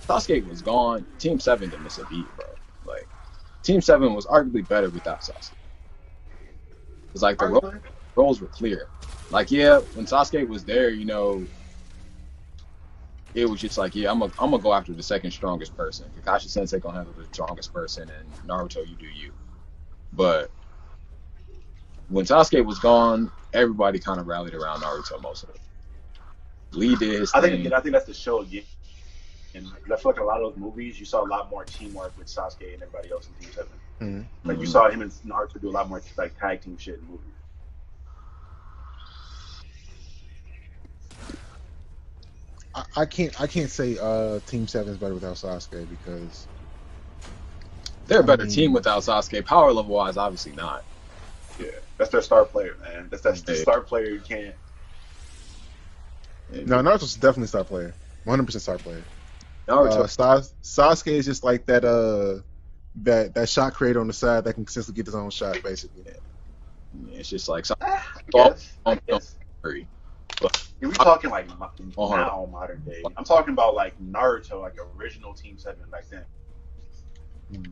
[0.07, 1.05] Sasuke was gone.
[1.19, 2.45] Team Seven didn't miss a beat, bro.
[2.85, 3.05] Like,
[3.63, 5.51] Team Seven was arguably better without Sasuke.
[7.13, 7.73] It's like the ro-
[8.15, 8.89] roles were clear.
[9.29, 11.47] Like, yeah, when Sasuke was there, you know,
[13.33, 16.05] it was just like, yeah, I'm gonna I'm gonna go after the second strongest person.
[16.19, 19.33] Kakashi Sensei gonna handle the strongest person, and Naruto, you do you.
[20.13, 20.51] But
[22.09, 25.61] when Sasuke was gone, everybody kind of rallied around Naruto most of it.
[26.73, 27.61] Lee did his I think thing.
[27.61, 28.63] again, I think that's the show again.
[29.55, 32.17] And I feel like a lot of those movies, you saw a lot more teamwork
[32.17, 33.69] with Sasuke and everybody else in Team 7.
[34.03, 34.25] Mhm.
[34.43, 37.05] Like you saw him and Naruto do a lot more like tag team shit in
[37.07, 37.19] movies.
[42.75, 46.47] I, I can't I can't say uh Team Seven is better without Sasuke because
[48.07, 49.45] They're a better I mean- team without Sasuke.
[49.45, 50.83] Power level wise, obviously not.
[51.59, 53.07] Yeah, that's their star player, man.
[53.09, 53.61] That's that's the Yeah.
[53.61, 54.55] star player you can't.
[56.51, 57.93] no Naruto's definitely star player,
[58.25, 59.03] 100 percent star player.
[59.67, 62.41] Naruto, Uh, Sas- Sasuke is just like that uh
[63.01, 66.03] that that shot creator on the side that can consistently get his own shot basically.
[66.05, 67.17] Yeah.
[67.19, 67.75] it's just like Sasuke.
[67.81, 68.01] I
[68.33, 68.77] Well, guess.
[68.85, 69.35] I guess.
[69.63, 69.87] Curry.
[70.43, 70.49] Are
[70.81, 73.01] we talking like mo- hold now modern day?
[73.17, 76.25] I'm talking about like Naruto, like original Team Seven back then.
[77.51, 77.63] Hmm.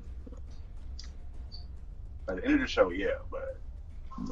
[2.26, 3.60] By the end of the show, yeah, but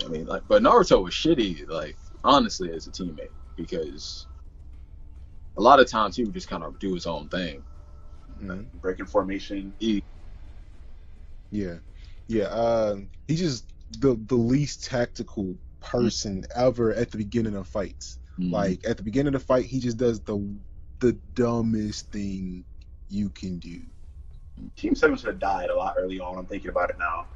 [0.06, 4.28] I mean, like, but Naruto was shitty, like, honestly, as a teammate because
[5.58, 7.64] a lot of times he would just kind of do his own thing.
[8.42, 8.68] Mhm.
[8.80, 9.74] breaking formation.
[9.80, 10.02] He,
[11.52, 11.78] Yeah,
[12.28, 12.45] yeah.
[12.45, 12.97] Uh,
[13.28, 18.20] he's just the the least tactical person ever at the beginning of fights.
[18.39, 20.38] mm, Like at the beginning of the fight, he just does the
[21.00, 22.66] the dumbest thing
[23.10, 23.82] you can do.
[24.76, 26.38] Team Seven should have died a lot early on.
[26.38, 27.28] I'm thinking about it now.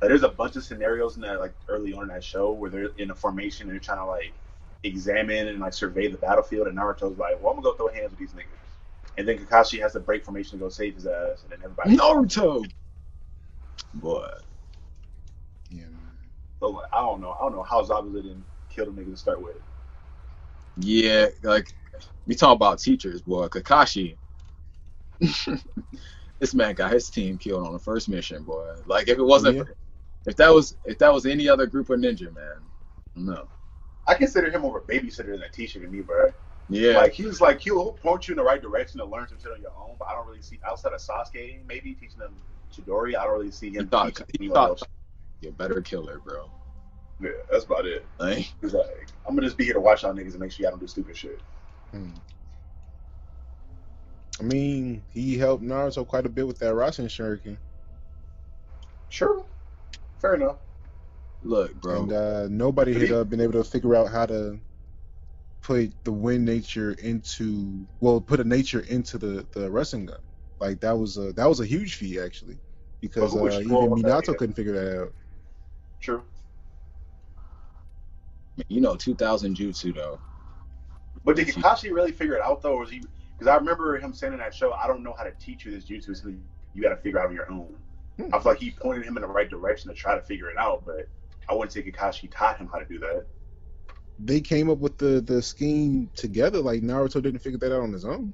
[0.00, 2.70] Like, there's a bunch of scenarios in that like early on in that show where
[2.70, 4.34] they're in a formation and they're trying to like
[4.82, 8.10] examine and like survey the battlefield, and Naruto's like, "Well, I'm gonna go throw hands
[8.10, 8.76] with these niggas,"
[9.16, 11.96] and then Kakashi has to break formation to go save his ass, and then everybody.
[11.96, 12.64] Naruto,
[13.94, 14.26] boy.
[15.70, 16.12] Yeah, man.
[16.60, 17.32] So like, I don't know.
[17.38, 19.56] I don't know how Zabuza didn't kill the nigga to start with.
[20.76, 21.72] Yeah, like
[22.26, 23.48] we talk about teachers, boy.
[23.48, 24.16] Kakashi,
[25.20, 28.74] this man got his team killed on the first mission, boy.
[28.84, 29.64] Like if it wasn't, Yeah.
[30.26, 32.62] if that was, if that was any other group of ninja, man,
[33.14, 33.48] no.
[34.06, 36.30] I consider him more of a babysitter than a teacher to me, bro.
[36.68, 39.38] Yeah, Like he was like he'll point you in the right direction to learn some
[39.38, 42.34] shit on your own, but I don't really see outside of Sasuke maybe teaching them
[42.74, 43.16] Chidori.
[43.16, 44.82] I don't really see him thought, anyone thought else.
[45.40, 46.50] you're a better killer, bro.
[47.20, 48.04] Yeah, that's about it.
[48.18, 50.64] Like, He's like, I'm gonna just be here to watch y'all niggas and make sure
[50.64, 51.40] y'all don't do stupid shit.
[51.92, 52.10] Hmm.
[54.38, 57.56] I mean, he helped Naruto quite a bit with that Rasen Shuriken,
[59.08, 59.42] Sure,
[60.18, 60.56] fair enough.
[61.42, 62.02] look, bro.
[62.02, 64.58] and uh, nobody had uh, been able to figure out how to
[65.62, 70.18] put the wind nature into well, put a nature into the the Rasengan.
[70.58, 72.58] Like that was a that was a huge feat actually,
[73.00, 75.12] because But who was uh, even strong that Minato couldn't figure that out.
[76.00, 76.22] True.
[78.68, 80.18] You know, 2000 jutsu though.
[81.24, 83.02] But did Kakashi really figure it out though, or was he?
[83.32, 85.72] Because I remember him saying in that show, "I don't know how to teach you
[85.72, 86.10] this jutsu.
[86.10, 86.42] It's something
[86.72, 87.74] you got to figure out on your own."
[88.16, 88.34] Hmm.
[88.34, 90.56] I feel like he pointed him in the right direction to try to figure it
[90.56, 91.08] out, but
[91.48, 93.26] I wouldn't say Kakashi taught him how to do that.
[94.18, 96.60] They came up with the the scheme together.
[96.60, 98.32] Like Naruto didn't figure that out on his own.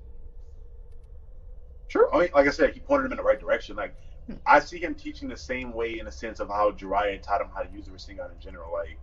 [1.92, 2.14] Sure.
[2.14, 3.76] I mean, like I said, he pointed him in the right direction.
[3.76, 3.94] Like
[4.46, 7.48] I see him teaching the same way in the sense of how Jiraiya taught him
[7.54, 8.72] how to use the Rasengan in general.
[8.72, 8.98] Like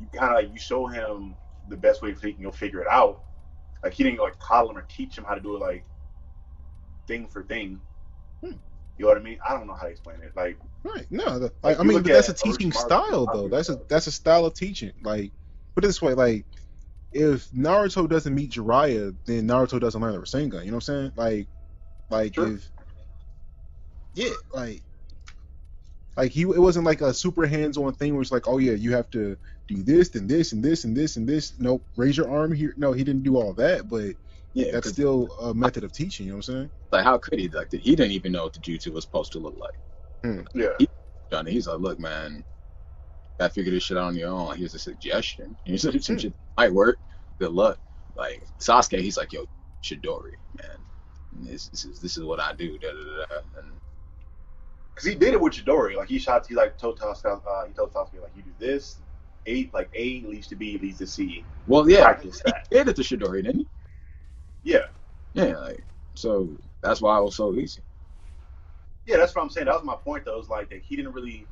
[0.00, 1.36] you kind of like you show him
[1.68, 3.20] the best way he can go figure it out.
[3.82, 5.84] Like he didn't like coddle him or teach him how to do it like
[7.06, 7.80] thing for thing.
[8.42, 8.52] Hmm.
[8.96, 9.38] You know what I mean?
[9.46, 10.32] I don't know how to explain it.
[10.34, 10.56] Like
[10.86, 11.06] Right.
[11.10, 13.48] No, the, Like, like, I mean, but that's a teaching style, though.
[13.48, 14.92] That's a that's a style of teaching.
[15.02, 15.32] Like,
[15.74, 16.46] put it this way, like,
[17.12, 20.64] if Naruto doesn't meet Jiraiya, then Naruto doesn't learn the Rasengan.
[20.64, 21.12] You know what I'm saying?
[21.16, 21.48] Like,
[22.10, 22.54] like Sure.
[22.54, 22.70] if,
[24.14, 24.82] yeah, like,
[26.16, 28.92] like he, it wasn't like a super hands-on thing where it's like, oh yeah, you
[28.92, 29.36] have to
[29.68, 31.54] do this and this and this and this and this.
[31.58, 32.74] Nope, raise your arm here.
[32.76, 34.14] No, he didn't do all that, but
[34.54, 36.26] Yeah, that's still a method of teaching.
[36.26, 36.70] You know what I'm saying?
[36.92, 37.48] like how could he?
[37.48, 39.74] Like he didn't even know what the jutsu was supposed to look like.
[40.24, 40.42] Hmm.
[40.54, 40.68] Yeah.
[41.30, 42.44] Johnny, he's like, look, man,
[43.40, 44.56] I figured this shit out on your own.
[44.56, 45.56] Here's a suggestion.
[45.64, 46.98] Here's some some shit that might work.
[47.40, 47.78] Good luck.
[48.16, 49.46] Like Sasuke, he's like, yo,
[49.84, 50.85] Chidori, man.
[51.42, 52.78] This, this is this is what I do.
[52.78, 53.60] Da, da, da.
[53.60, 53.72] And
[54.94, 55.96] Because he did it with Chidori.
[55.96, 58.98] Like he shot, he like told Sasuke, uh, he told Sasuke like you do this,
[59.46, 61.44] A like A leads to B leads to C.
[61.66, 62.68] well, yeah, Practice he that.
[62.70, 63.66] did it to Chidori, didn't he?
[64.64, 64.86] Yeah,
[65.34, 65.84] Yeah, like
[66.14, 66.48] so
[66.82, 67.82] that's why it was so easy.
[69.06, 69.66] yeah, that's what I'm saying.
[69.66, 70.40] That was my point though.
[70.40, 71.46] Is like that he didn't really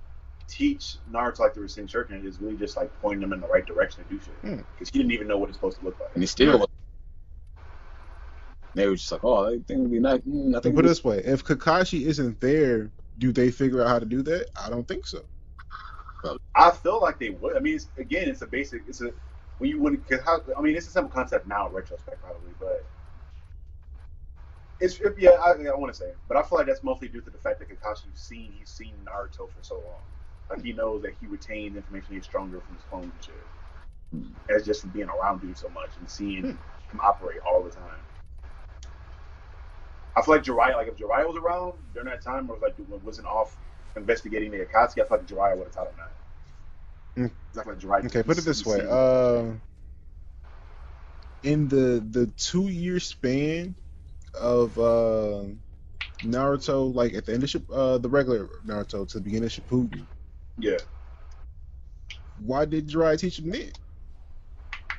[0.49, 2.25] teach Naruto like the Rasen Shuriken.
[2.25, 4.35] It's really just like pointing him in the right direction to do shit.
[4.43, 4.61] Hmm.
[4.75, 6.11] Because he didn't even know what it's supposed to look like.
[6.15, 6.67] And he still.
[8.75, 10.21] They were just like, oh, I think it'd be nice.
[10.23, 11.05] Mm, I think put it this.
[11.05, 14.49] way, if Kakashi isn't there, do they figure out how to do that?
[14.61, 15.25] I don't think so.
[16.55, 17.57] I feel like they would.
[17.57, 18.83] I mean, it's, again, it's a basic.
[18.89, 19.13] It's a
[19.59, 20.09] when you wouldn't.
[20.09, 22.85] Cause how, I mean, it's a simple concept now in retrospect, probably, but
[24.81, 25.31] it's yeah.
[25.33, 27.61] I, I want to say, but I feel like that's mostly due to the fact
[27.61, 30.01] that Kakashi's seen he's seen Naruto for so long.
[30.51, 33.47] Like he knows that he retained information he's stronger from his clones and shit.
[34.13, 34.55] Hmm.
[34.55, 36.51] As just from being around dude so much and seeing Hmm.
[36.91, 38.01] him operate all the time.
[40.17, 42.75] I feel like Jiraiya, like if Jiraiya was around during that time, or was like
[43.03, 43.57] wasn't off
[43.97, 46.13] investigating the Akatsuki, I feel like Jiraiya would have taught him that.
[47.65, 48.81] Feel like Jiraiya Okay, put it this way.
[48.89, 49.53] Uh,
[51.43, 53.75] in the the two year span
[54.41, 55.45] of uh,
[56.23, 60.07] Naruto, like at the end of uh, the regular Naruto to the beginning of Shippuden,
[60.59, 60.79] yeah,
[62.39, 63.73] why did Jiraiya teach him then?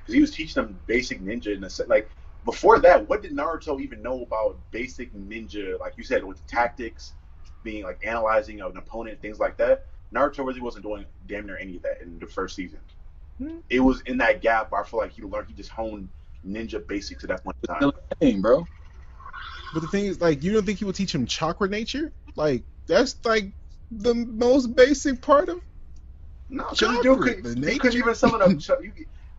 [0.06, 1.90] because he was teaching them basic ninja in a set.
[1.90, 2.10] Like
[2.46, 5.80] before that, what did Naruto even know about basic ninja?
[5.80, 7.14] Like you said, with tactics,
[7.64, 9.86] being like analyzing an opponent, things like that.
[10.14, 12.80] Naruto really wasn't doing damn near any of that in the first season.
[13.40, 13.58] Hmm.
[13.70, 15.48] It was in that gap where I feel like he learned.
[15.48, 16.08] He just honed
[16.48, 17.78] ninja basics at that point in time.
[17.78, 18.68] Still a thing, bro.
[19.74, 22.14] But the thing is, like, you don't think he would teach him chakra nature?
[22.36, 23.52] Like, that's like
[23.92, 25.60] the most basic part of.
[26.48, 28.92] No, because Chakra, dude, could, the he couldn't even summon a sh- you,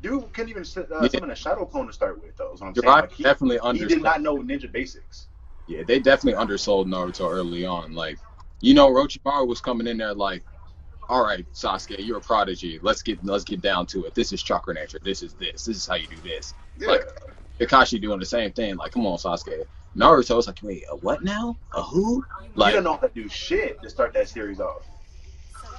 [0.06, 1.08] dude couldn't even uh, Yeah.
[1.08, 2.36] summon a shadow clone to start with.
[2.36, 2.86] Though, is what I'm saying.
[2.86, 5.26] Like, he, definitely he did not know ninja basics.
[5.66, 7.92] Yeah, they definitely undersold Naruto early on.
[7.94, 8.18] Like,
[8.60, 10.44] you know, Orochimaru was coming in there like,
[11.08, 12.78] "All right, Sasuke, you're a prodigy.
[12.82, 14.14] Let's get let's get down to it.
[14.14, 15.00] This is chakra nature.
[15.02, 15.64] This is this.
[15.64, 16.88] This is how you do this." Yeah.
[16.88, 17.08] Like,
[17.58, 18.76] Kakashi doing the same thing.
[18.76, 19.64] Like, come on, Sasuke.
[19.96, 21.56] Naruto's like, wait, a what now?
[21.72, 22.22] A who?
[22.38, 24.82] Like, Like, don't know how to do shit to start that series off.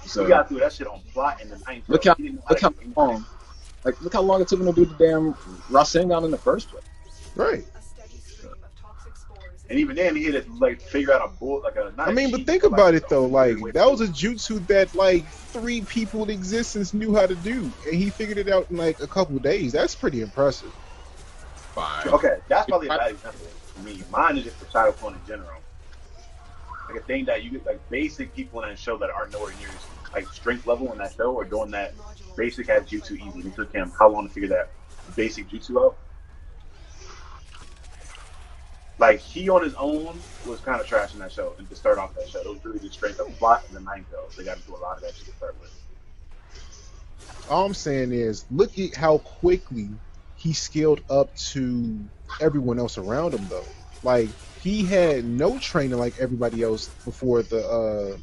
[0.03, 1.83] so he got through that shit on plot in the ninth.
[1.87, 2.93] Look how- look how anything.
[2.97, 3.25] long,
[3.87, 5.33] like, look how long it took him to do the damn
[5.71, 6.83] Rasengan in the first place.
[7.35, 7.65] Right.
[7.75, 11.13] A steady stream of toxic spores is And even then, he had to like figure
[11.13, 11.93] out a bull like a.
[11.95, 13.25] not I a mean, but think about it though.
[13.25, 17.71] Like, that was a jutsu that like three people in existence knew how to do,
[17.85, 19.71] and he figured it out in like a couple days.
[19.71, 20.71] That's pretty impressive.
[21.73, 22.09] Fine.
[22.09, 24.03] Okay, that's probably a bad example for me.
[24.11, 25.61] Mine is just for Shadow Clone in general.
[26.89, 29.53] Like a thing that you get like basic people in that show that are nowhere
[29.59, 29.69] near
[30.13, 31.93] like strength level in that show or doing that
[32.37, 33.47] basic ass jutsu easy.
[33.47, 34.69] It took him how long to figure that
[35.15, 35.97] basic jutsu out?
[38.99, 41.97] Like he on his own was kind of trash in that show and to start
[41.97, 42.39] off that show.
[42.39, 44.27] It was really just straight up plot and the ninth though.
[44.37, 45.71] They got to do a lot of that shit to start with.
[47.49, 49.89] All I'm saying is, look at how quickly
[50.35, 51.99] he scaled up to
[52.39, 53.65] everyone else around him, though.
[54.03, 54.29] Like
[54.61, 58.17] he had no training like everybody else before the uh,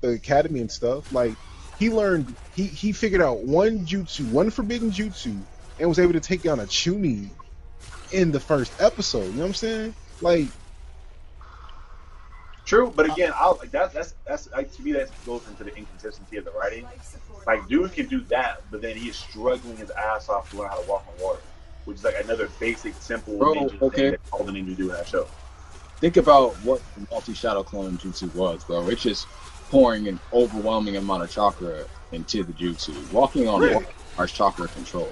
[0.00, 1.12] the academy and stuff.
[1.12, 1.34] Like
[1.78, 5.38] he learned, he he figured out one jutsu, one forbidden jutsu,
[5.78, 7.28] and was able to take down a Chunin
[8.12, 9.26] in the first episode.
[9.26, 9.94] You know what I'm saying?
[10.20, 10.48] Like
[12.66, 15.74] True, but again, I'll like that's that's that's like, to me that goes into the
[15.76, 16.84] inconsistency of the writing.
[17.46, 20.68] Like dude can do that, but then he is struggling his ass off to learn
[20.68, 21.40] how to walk on water,
[21.84, 23.96] which is like another basic, simple Bro, ninja okay.
[23.96, 25.28] thing that all the ninjas do in that show.
[26.00, 28.88] Think about what multi shadow clone jutsu was, bro.
[28.88, 29.28] It's just
[29.70, 32.94] pouring an overwhelming amount of chakra into the jutsu.
[33.12, 33.84] Walking on Really?
[34.16, 35.08] water chakra control.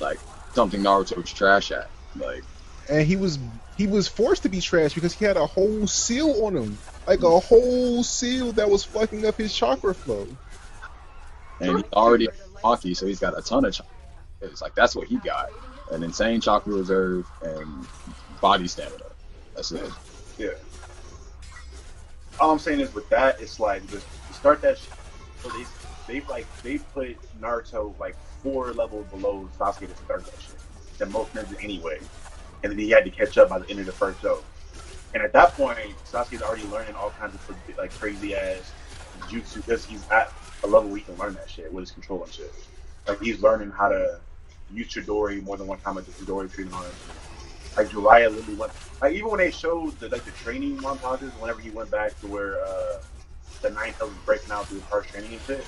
[0.00, 0.18] Like
[0.54, 1.88] something Naruto was trash at.
[2.16, 2.42] Like
[2.88, 3.38] and he was
[3.76, 7.22] he was forced to be trash because he had a whole seal on him, like
[7.22, 10.26] a whole seal that was fucking up his chakra flow.
[11.60, 12.28] and he's already
[12.62, 13.92] hockey, so he's got a ton of chakra.
[14.42, 15.50] It's like that's what he got.
[15.90, 17.86] An insane chakra reserve and
[18.40, 19.04] body stamina.
[19.54, 19.90] That's it.
[20.38, 20.48] Yeah.
[22.40, 24.78] All I'm saying is with that, it's like just start that.
[24.78, 24.86] Sh-
[25.42, 25.64] so they
[26.06, 30.56] they like they put Naruto like four levels below Sasuke to start that shit.
[30.98, 31.98] Than most ninjas anyway,
[32.62, 34.42] and then he had to catch up by the end of the first show.
[35.14, 38.72] And at that point, Sasuke's already learning all kinds of like crazy ass
[39.28, 40.32] jutsu because he's at
[40.64, 42.52] a level where he can learn that shit with his control and shit.
[43.06, 44.20] Like he's learning how to
[44.72, 46.92] use Chidori more than one time with the Chidori treatment on him.
[47.76, 51.60] Like Jiraiya literally went like even when they showed the like the training montages, whenever
[51.60, 52.98] he went back to where uh,
[53.62, 55.66] the Tails was breaking out through harsh training and shit,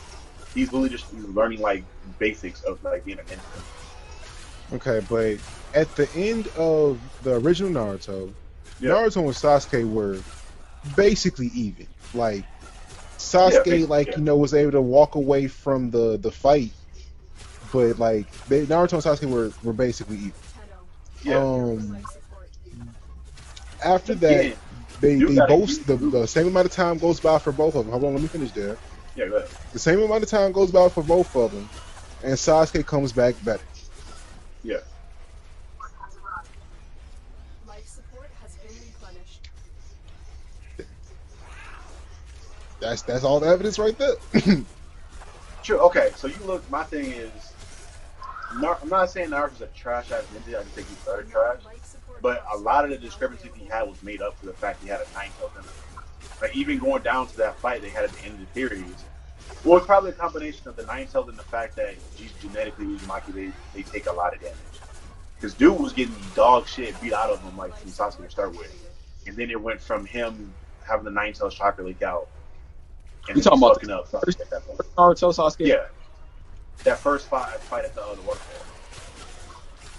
[0.55, 1.85] he's really just he's learning like
[2.19, 4.75] basics of like being a ninja.
[4.75, 5.39] Okay, but
[5.75, 8.33] at the end of the original Naruto,
[8.81, 8.91] Yeah.
[8.91, 10.19] Naruto and Sasuke were
[10.97, 11.87] basically even.
[12.15, 12.45] Like
[13.19, 14.17] Sasuke, basically, like yeah.
[14.19, 16.73] you know, was able to walk away from the the fight,
[17.73, 20.33] but like they, Naruto and Sasuke were were basically even.
[21.25, 21.81] Tenno, Yeah.
[21.81, 22.05] Um,
[23.85, 24.55] after that, Yeah.
[25.01, 27.85] they You they both the, the same amount of time goes by for both of
[27.85, 27.93] them.
[27.93, 28.77] Hold on, let me finish there.
[29.17, 29.51] Yeah, go ahead.
[29.73, 31.69] The same amount of time goes by for both of them,
[32.23, 33.63] and Sasuke comes back better.
[34.63, 34.79] Yeah.
[37.67, 39.51] Life support has been replenished.
[42.81, 44.15] That's that's all the evidence right there.
[45.63, 45.81] sure.
[45.81, 46.69] Okay, so you look.
[46.71, 47.31] My thing is,
[48.57, 50.59] I'm not saying Naruto's a trash ass ninja.
[50.59, 51.59] I just think he's better trash.
[52.23, 54.89] But a lot of the discrepancies he had was made up for the fact he
[54.89, 55.71] had a nine tail in him.
[56.41, 59.05] Like even going down to that fight they had at the end of the series,
[59.65, 61.95] well, it's probably a combination of the nine tails and the fact that
[62.41, 64.57] genetically Uzumaki they, they take a lot of damage.
[65.37, 68.53] Because dude was getting dog shit beat out of him like from Sasuke to start
[68.53, 68.73] with,
[69.27, 70.53] and then it went from him
[70.87, 72.29] having the nine tails chakra leak out.
[73.29, 74.79] And You talking about fucking up that point.
[74.97, 75.67] Naruto Sasuke.
[75.67, 75.87] Yeah,
[76.83, 78.67] that first fight fight at the other waterfall.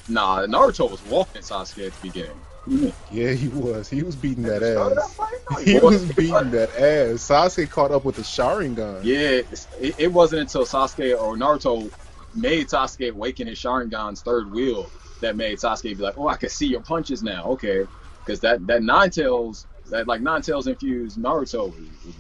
[0.08, 2.46] Nah, Naruto was walking Sasuke at the beginning.
[2.64, 2.94] What do you mean?
[3.10, 3.90] yeah, he was.
[3.90, 5.08] He was beating that At the start of ass.
[5.08, 5.34] that fight?
[5.50, 6.04] No, He wasn't.
[6.04, 7.28] was beating that ass.
[7.28, 9.04] Sasuke caught up with the Sharingan.
[9.04, 9.42] Yeah,
[9.80, 11.92] it, it wasn't until Sasuke or Naruto
[12.36, 16.50] made Sasuke waken his Sharingan's third wheel that made Sasuke be like, "Oh, I can
[16.50, 17.86] see your punches now." Okay,
[18.26, 22.16] because that that nine tails, that like nine tails infused Naruto was, was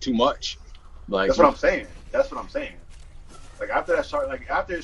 [0.00, 0.58] too much.
[1.08, 1.86] Like That's what I'm saying.
[2.10, 2.74] That's what I'm saying.
[3.66, 4.78] Like after that Shar like after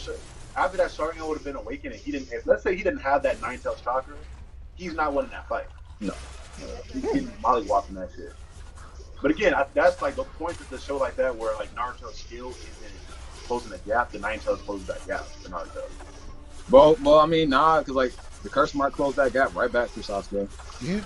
[0.57, 2.33] after that Sharingan would have been awakened, and he didn't.
[2.33, 4.15] If, let's say he didn't have that nine tails chakra,
[4.75, 5.67] he's not winning that fight.
[6.01, 6.15] No.
[6.91, 8.33] he's getting mollywopping that shit.
[9.21, 12.17] But again, I, that's like the point of the show like that, where like Naruto's
[12.17, 12.95] skill isn't
[13.45, 14.13] closing the gap.
[14.13, 15.83] The nine tails closes that gap for Naruto.
[16.71, 19.91] well, well, I mean, nah, because like the curse mark closed that gap right back
[19.91, 20.49] for Sasuke.
[20.81, 21.01] Yeah.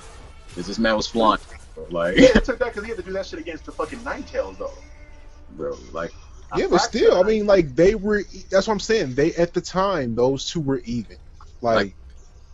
[0.48, 1.40] Because this man was flying,
[1.90, 4.04] like, Yeah, it took that because he had to do that shit against the fucking
[4.04, 4.70] nine tails though.
[5.56, 6.12] bro, like
[6.56, 8.22] Yeah, but still, I mean, like they were.
[8.50, 9.14] That's what I'm saying.
[9.14, 11.16] They at the time, those two were even.
[11.60, 11.94] Like, Like-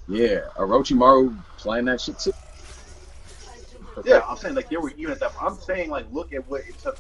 [0.09, 2.33] yeah, Orochimaru playing that shit too.
[4.05, 5.33] Yeah, I'm saying like they were even at that.
[5.41, 6.99] I'm saying like look at what it took.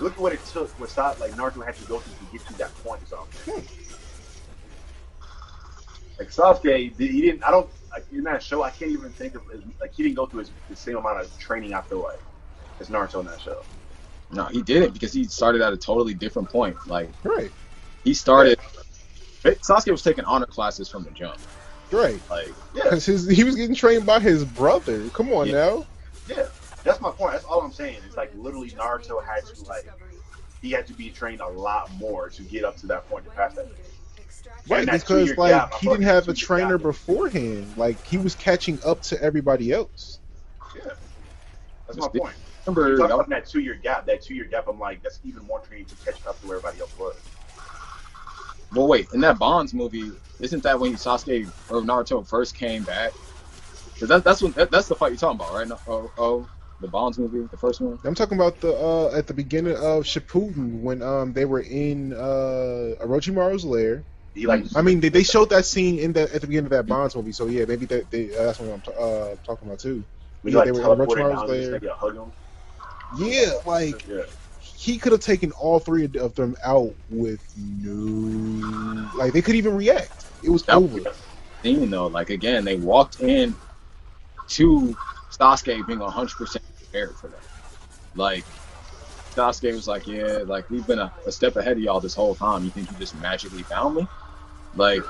[0.00, 0.68] Look at what it took.
[0.80, 3.06] What Sa- like Naruto had to go through to get to that point.
[3.08, 3.60] So hmm.
[6.18, 7.44] like Sasuke, did- he didn't.
[7.44, 8.62] I don't like in that show.
[8.62, 9.42] I can't even think of
[9.80, 11.74] like he didn't go through his, the same amount of training.
[11.74, 12.20] I feel like
[12.80, 13.62] as Naruto in that show.
[14.30, 16.76] No, he didn't because he started at a totally different point.
[16.86, 17.50] Like right,
[18.04, 18.58] he started.
[19.44, 21.36] Sasuke was taking honor classes from the jump.
[21.90, 22.20] right.
[22.28, 25.08] Like Yeah, Because his he was getting trained by his brother.
[25.10, 25.54] Come on Yeah.
[25.54, 25.86] now.
[26.26, 26.46] yeah.
[26.84, 27.32] That's my point.
[27.32, 27.98] That's all I'm saying.
[28.06, 29.86] It's like literally Naruto had to like
[30.60, 33.30] he had to be trained a lot more to get up to that point to
[33.30, 33.66] pass that.
[34.68, 37.76] Right, because like he didn't have a trainer beforehand.
[37.76, 40.20] Like he was catching up to everybody else.
[40.76, 40.92] Yeah,
[41.86, 42.34] that's my point.
[42.68, 45.20] Remember, Talking that about that two year gap, that two year gap, I'm like, that's
[45.24, 47.16] even more training to catch up to where everybody else was.
[48.72, 53.14] well, wait, in that Bonds movie, isn't that when Sasuke or Naruto first came back?
[53.94, 55.68] Because that, that's when that, that's the fight you're talking about, right?
[55.68, 56.50] No, oh, oh,
[56.80, 57.98] the Bonds movie, the first one.
[58.04, 62.12] I'm talking about the uh at the beginning of Shippuden when um they were in
[62.12, 64.04] uh Orochimaru's lair.
[64.34, 66.70] He like, I mean, they, they showed that scene in the at the beginning of
[66.72, 67.32] that Bonds movie.
[67.32, 70.04] So yeah, maybe that they, uh, that's what I'm t- uh, talking about too.
[70.42, 71.80] we yeah, like they were in teleported Orochimaru's down and just lair.
[73.16, 73.32] Yeah, hug him.
[73.32, 74.22] Yeah, like Yeah,
[74.60, 79.76] he could have taken all three of them out with no, like they couldn't even
[79.76, 80.26] react.
[80.42, 81.00] It was That- over.
[81.62, 83.54] Scene though, like again, they walked in
[84.48, 84.96] to
[85.32, 87.40] Sasuke being 100 percent prepared for that.
[88.14, 88.44] Like
[89.34, 92.36] Sasuke was like, yeah, like we've been a, a step ahead of y'all this whole
[92.36, 92.64] time.
[92.64, 94.06] You think you just magically found me?
[94.76, 95.02] Like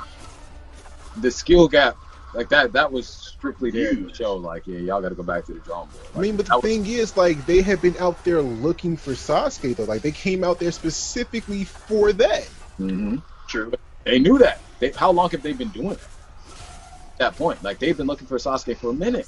[1.20, 1.96] the skill gap,
[2.34, 4.16] like that, that was strictly there to Huge.
[4.16, 6.04] show, like, yeah, y'all got to go back to the drawing board.
[6.14, 9.12] I mean, but the was- thing is, like, they had been out there looking for
[9.12, 9.84] Sasuke, though.
[9.84, 12.42] Like, they came out there specifically for that.
[12.78, 13.16] Mm-hmm.
[13.46, 13.72] true.
[14.04, 14.60] They knew that.
[14.78, 15.98] They, how long have they been doing it?
[17.14, 19.26] At that point, like they've been looking for Sasuke for a minute,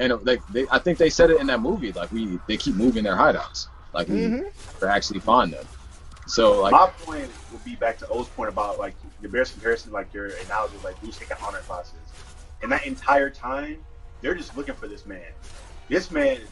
[0.00, 1.92] and like they, I think they said it in that movie.
[1.92, 4.80] Like we, they keep moving their hideouts, like we Mm-hmm.
[4.80, 5.64] to actually find them.
[6.26, 9.92] So like, My point would be back to O's point about like your best comparison,
[9.92, 11.94] like your analogy, like who's taking honor classes.
[12.64, 13.76] And that entire time,
[14.22, 15.20] they're just looking for this man.
[15.90, 16.48] This man is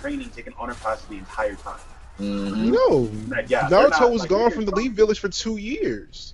[0.00, 1.78] training, taking honor classes the entire time.
[2.18, 2.72] mhm.
[2.72, 6.32] No, Like, yeah, Naruto not, was like, gone from the Leaf Village for two years.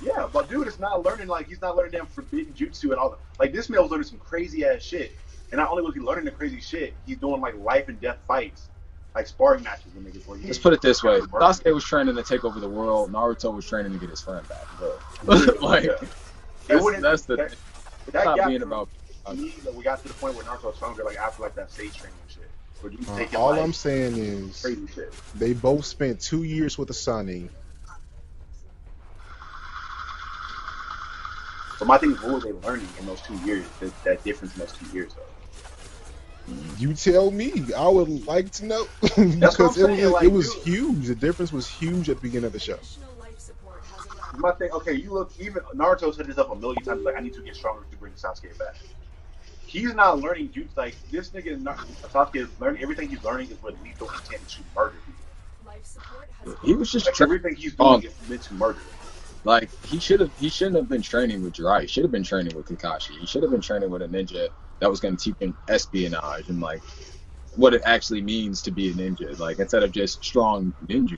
[0.00, 3.10] Yeah, but dude, it's not learning like he's not learning damn forbidden jutsu and all
[3.10, 3.18] that.
[3.38, 5.12] Like this man was learning some crazy ass shit,
[5.50, 8.18] and not only was he learning the crazy shit, he's doing like life and death
[8.26, 8.70] fights,
[9.14, 10.26] like sparring matches when they get.
[10.26, 13.12] Let's put it this way: Sasuke was training to take over the world.
[13.12, 14.98] Naruto was training to get his friend back, bro.
[15.60, 16.08] like Yeah.
[16.72, 17.58] It that's, wouldn't- that's the that- thing.
[18.12, 18.88] that Stop gap being about.
[19.34, 21.70] me, that we got to the point where Naruto was stronger, like after like that
[21.70, 22.48] stage training and shit.
[23.34, 25.14] Uh, all like, I'm saying is crazy shit.
[25.36, 27.48] they both spent two years with a Sannin.
[31.78, 33.64] So my thing is, what were they learning in those two years?
[33.80, 36.54] That, that difference in those two years, though.
[36.78, 37.52] You tell me.
[37.76, 40.64] I would like to know because it was like, it was dude.
[40.64, 41.06] huge.
[41.06, 42.78] The difference was huge at the beginning of the show.
[44.38, 45.32] My thing, okay, you look.
[45.38, 47.04] Even Naruto said this up a million times.
[47.04, 48.76] Like, I need to get stronger to bring Sasuke back.
[49.66, 50.76] He's not learning jutsu.
[50.76, 51.62] Like this nigga,
[52.04, 55.24] Sasuke is learning everything he's learning is with lethal intent to murder people.
[55.66, 58.54] Life support has He was just Like tra- everything he's doing Um, is meant to
[58.54, 58.80] murder.
[59.44, 60.32] like he should have.
[60.38, 61.82] He shouldn't have been training with Jiraiya.
[61.82, 63.18] He should have been training with Kakashi.
[63.18, 64.48] He should have been training with a ninja
[64.80, 66.82] that was going to teach him espionage and like
[67.56, 69.38] what it actually means to be a ninja.
[69.38, 71.16] Like instead of just strong ninja.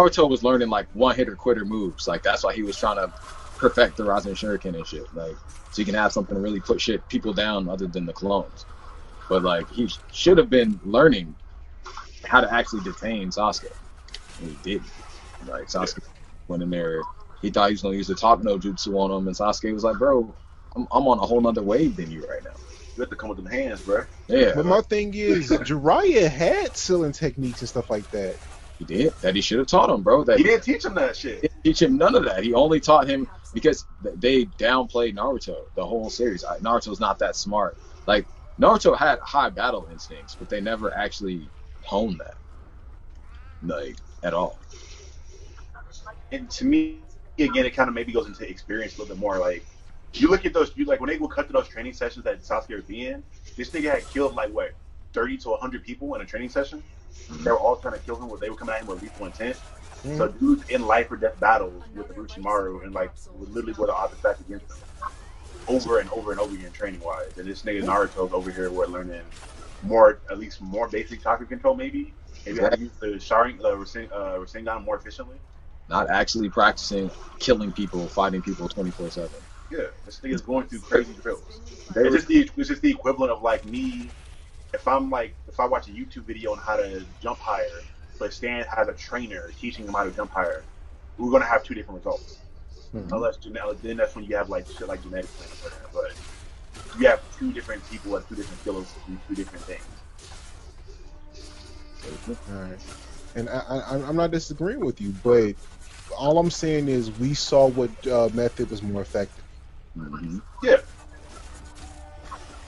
[0.00, 2.08] Naruto was learning like one hitter quitter moves.
[2.08, 3.12] Like that's why he was trying to
[3.56, 5.12] perfect the Rasen Shuriken and shit.
[5.14, 5.36] Like
[5.72, 8.64] so you can have something to really put shit people down other than the clones.
[9.28, 11.34] But like he sh- should have been learning
[12.24, 13.70] how to actually detain Sasuke.
[14.40, 14.90] And he didn't.
[15.46, 16.02] Like Sasuke
[16.48, 17.02] went in there,
[17.42, 19.84] he thought he was gonna use the talk no jutsu on him, and Sasuke was
[19.84, 20.34] like, "Bro,
[20.76, 22.50] I'm, I'm on a whole nother wave than you right now."
[22.96, 24.04] You have to come with them hands, bro.
[24.28, 28.36] Yeah, But my thing is, Jiraiya had sealing techniques and stuff like that.
[28.80, 29.34] He did that.
[29.36, 30.24] He should have taught him, bro.
[30.24, 31.42] That He didn't teach him that shit.
[31.42, 32.42] didn't teach him none of that.
[32.42, 36.42] He only taught him because they downplayed Naruto the whole series.
[36.62, 37.76] Naruto's not that smart.
[38.06, 38.26] Like
[38.58, 41.50] Naruto had high battle instincts, but they never actually
[41.82, 42.36] honed that,
[43.62, 44.58] like at all.
[46.32, 47.00] And to me,
[47.38, 49.36] again, it kind of maybe goes into experience a little bit more.
[49.38, 49.66] Like
[50.14, 52.40] you look at those, you like when they would cut to those training sessions that
[52.40, 53.22] Sasuke would be in.
[53.58, 54.70] This nigga had killed like what,
[55.12, 56.82] thirty to hundred people in a training session.
[57.30, 58.30] They were all trying to kill him.
[58.40, 59.56] They were coming at him with lethal intent.
[60.02, 60.38] So mm-hmm.
[60.38, 64.40] dudes in life or death battles with Orochimaru and like literally go the odds stack
[64.40, 64.78] against them
[65.68, 67.36] over and over and over again training wise.
[67.36, 67.90] And this nigga mm-hmm.
[67.90, 69.20] Naruto's over here we're learning
[69.82, 72.14] more at least more basic chakra control maybe.
[72.46, 75.36] Maybe how to use the Sharing the Rasen- uh, Rasengan more efficiently.
[75.90, 79.30] Not actually practicing killing people, fighting people 24 seven.
[79.70, 81.60] Yeah, this nigga's going through crazy drills.
[81.94, 84.08] It's just the it's just the equivalent of like me
[84.72, 87.66] if I'm like if I watch a YouTube video on how to jump higher,
[88.18, 90.62] but Stan has a trainer teaching him how to jump higher,
[91.18, 92.38] we're gonna have two different results.
[92.94, 93.12] Mhm.
[93.12, 96.16] Unless gene- then that's when you have like shit like genetics playing a part in
[96.16, 96.22] it.
[96.92, 99.82] But you have two different people with two different skills to do two different things.
[102.52, 102.78] Alright.
[103.36, 105.54] And I, I, I'm not disagreeing with you, but
[106.16, 109.44] all I'm saying is we saw what uh, method was more effective.
[109.96, 110.42] Mhm.
[110.62, 110.78] Yeah,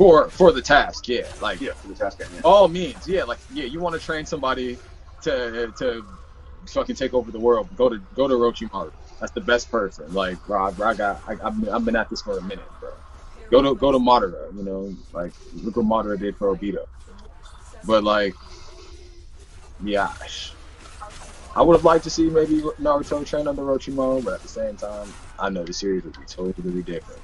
[0.02, 1.28] For for the task, yeah.
[1.40, 3.22] Like yeah, for the task all means, yeah.
[3.22, 4.76] Like yeah, you want to train somebody
[5.22, 6.04] to to
[6.66, 7.68] fucking take over the world.
[7.76, 8.90] Go to go to Orochimaru.
[9.20, 10.12] That's the best person.
[10.12, 12.64] Like bro, bro, I got I, I've, been, I've been at this for a minute,
[12.80, 12.90] bro.
[13.48, 14.52] Go to go to Madara.
[14.56, 16.84] You know, like look what Madara did for Obito.
[17.84, 18.34] But like,
[19.84, 20.12] yeah,
[21.54, 24.74] I would have liked to see maybe Naruto train under Orochimaru, but at the same
[24.74, 25.06] time,
[25.38, 27.20] I know the series would be totally different.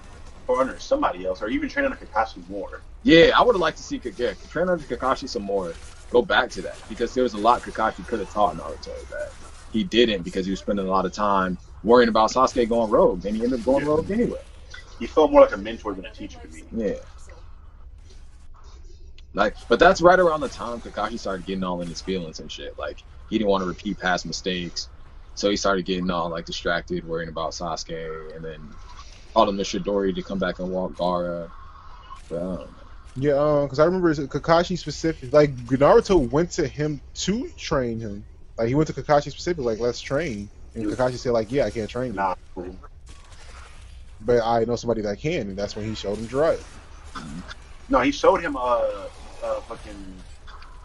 [0.49, 2.81] Or somebody else, or even training under Kakashi more.
[3.03, 5.75] Yeah, I would have liked to see Kage- train under Kakashi some more.
[6.11, 9.33] Go back to that because there was a lot Kakashi could have taught Naruto that
[9.73, 13.27] he didn't because he was spending a lot of time worrying about Sasuke going rogue,
[13.27, 13.91] and he ended up going Yeah.
[13.91, 14.41] rogue anyway.
[14.99, 16.65] He felt more like a mentor than a teacher to me.
[16.73, 16.95] Yeah,
[19.35, 22.51] like, but that's right around the time Kakashi started getting all in his feelings and
[22.51, 22.79] shit.
[22.79, 24.89] Like, he didn't want to repeat past mistakes,
[25.35, 28.75] so he started getting all like distracted, worrying about Sasuke, and then
[29.39, 31.53] called him the Chidori to come back and walk Gaara.
[32.31, 32.77] But, I don't.
[33.17, 35.33] Yeah, because I remember Kakashi specific.
[35.33, 38.27] Like Naruto went to him to train him.
[38.59, 40.51] Like he went to Kakashi specific, like let's train.
[40.75, 42.79] And Kakashi said like, yeah, I can't train you, Nah, cool.
[44.21, 46.65] but I know somebody that can, and that's when he showed him Jiraiya.
[47.89, 49.09] No, he showed him uh
[49.43, 50.25] uh fucking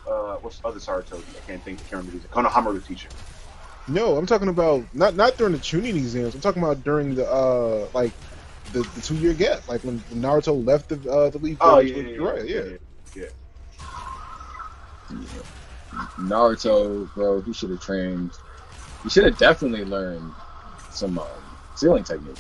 [0.05, 1.38] uh what's the other Sarutobi?
[1.38, 1.80] I can't think.
[1.80, 2.13] I can't remember.
[2.13, 3.11] He's a Konohamaru teacher.
[3.88, 6.35] No, I'm talking about not not during the Chunin exams.
[6.35, 8.15] I'm talking about during the uh like
[8.72, 11.57] the, the two year gap, like when Naruto left the uh, the league.
[11.61, 12.77] Oh with yeah, yeah, yeah, Jiraiya, yeah,
[13.15, 13.26] yeah.
[15.10, 16.07] yeah.
[16.19, 18.31] Naruto, bro, he should have trained.
[19.03, 20.31] He should have definitely learned
[20.91, 21.27] some um,
[21.76, 22.38] sealing technique.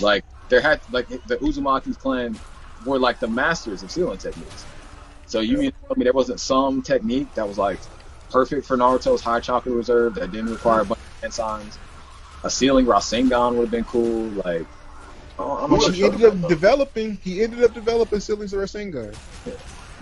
[0.00, 2.38] Like there had like the Uzumaki's clan
[2.86, 4.64] were like the masters of sealing techniques.
[5.26, 7.78] So you mean to tell me there wasn't some technique that was like
[8.30, 11.78] perfect for Naruto's high chakra reserve that didn't require a bunch of hand signs?
[12.42, 14.28] a sealing Rasengan would have been cool.
[14.44, 14.66] Like,
[15.42, 16.12] I'm Which he sure.
[16.12, 17.16] ended up developing.
[17.22, 19.14] He ended up developing Silly's Rasengan.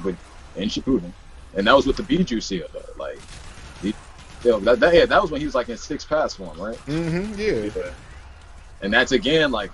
[0.04, 0.16] with
[0.56, 1.12] in Shippuden,
[1.56, 2.82] and that was with the Biju seal though.
[2.96, 3.18] Like,
[3.82, 3.94] he,
[4.42, 6.76] yo, that, that yeah, that was when he was like in six paths form, right?
[6.86, 7.38] Mm-hmm.
[7.38, 7.70] Yeah.
[7.84, 7.92] Yeah.
[8.80, 9.70] And that's again like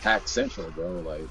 [0.00, 0.90] hack central, bro.
[1.00, 1.22] Like,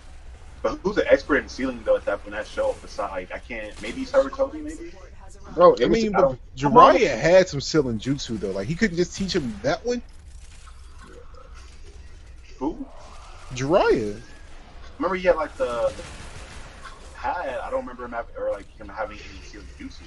[0.61, 2.75] But who's an expert in sealing though at that in that show?
[2.81, 3.79] Besides, like, I can't.
[3.81, 4.91] Maybe Sarutobi, maybe.
[5.53, 6.39] bro, it I was mean, I but don't-
[6.73, 8.51] Jiraiya had some sealing jutsu though.
[8.51, 10.01] Like he couldn't just teach him that one.
[12.57, 12.85] Who?
[13.55, 14.19] Jiraiya.
[14.97, 15.65] Remember he had like the,
[15.95, 16.03] the
[17.15, 17.59] had.
[17.59, 20.01] I don't remember him having or like him having any sealing jutsu.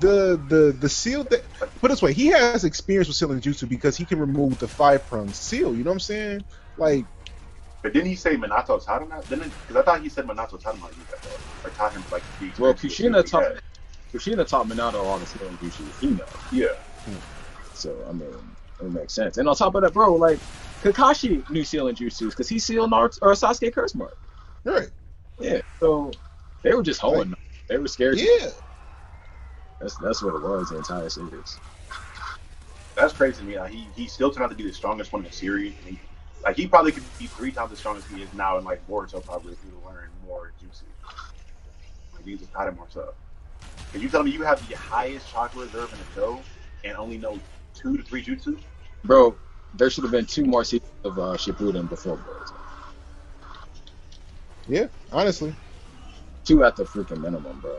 [0.00, 1.44] The the the seal that
[1.80, 4.68] put it this way, he has experience with sealing jutsu because he can remove the
[4.68, 5.74] five prong seal.
[5.74, 6.44] You know what I'm saying?
[6.76, 7.04] Like
[7.82, 9.28] But didn't he say Minato taught him that?
[9.28, 9.52] Didn't?
[9.60, 11.92] Because I thought he said Minato taught him how to use that though, or taught
[11.92, 13.52] him like the well, Kushina taught
[14.10, 16.24] he Kushina taught Minato all the skill Gucci he know.
[16.24, 16.52] had.
[16.52, 16.66] Yeah.
[17.74, 18.34] So I mean,
[18.80, 19.38] it makes sense.
[19.38, 20.38] And on top of that, bro, like
[20.84, 24.16] Kakashi knew sealing jutsus because he sealed Naruto or Sasuke curse mark.
[24.64, 24.90] right.
[25.40, 25.62] Yeah.
[25.80, 26.10] So
[26.62, 27.34] they were just holding.
[27.68, 28.18] They were scared.
[28.18, 28.50] Yeah.
[29.80, 30.68] That's that's what it was.
[30.68, 31.58] The entire series.
[32.96, 33.58] That's crazy to me.
[33.58, 35.72] Like, he he still turned out to be the strongest one in the series.
[35.78, 35.98] And he,
[36.44, 38.86] like he probably could be three times as strong as he is now, and like
[38.86, 40.82] Boruto probably if he would learn more jutsu.
[42.14, 43.14] Like he just taught him more stuff.
[43.94, 46.42] If you tell me you have the highest chakra reserve in the show
[46.84, 47.38] and only know
[47.72, 48.58] two to three jutsu,
[49.04, 49.36] Bro,
[49.74, 52.52] there should have been two more seasons of uh, Shippuden before Boruto.
[54.68, 54.86] Yeah.
[55.12, 55.54] Honestly.
[56.44, 57.78] Two at the freaking minimum, bro.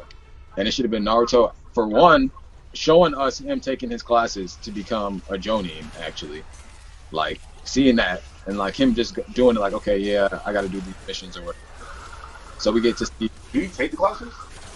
[0.57, 2.31] And it should have been Naruto for one,
[2.73, 5.85] showing us him taking his classes to become a Jonin.
[6.01, 6.43] Actually,
[7.11, 9.59] like seeing that and like him just doing it.
[9.59, 11.65] Like, okay, yeah, I got to do these missions or whatever.
[12.57, 14.33] So we get to see, did he take the classes?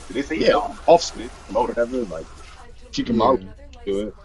[0.08, 0.80] Did they say yeah, took them?
[0.88, 1.78] off screen, Promoted.
[1.78, 2.04] whatever.
[2.06, 2.26] Like
[2.92, 3.48] Shikamaru
[3.86, 4.16] do it.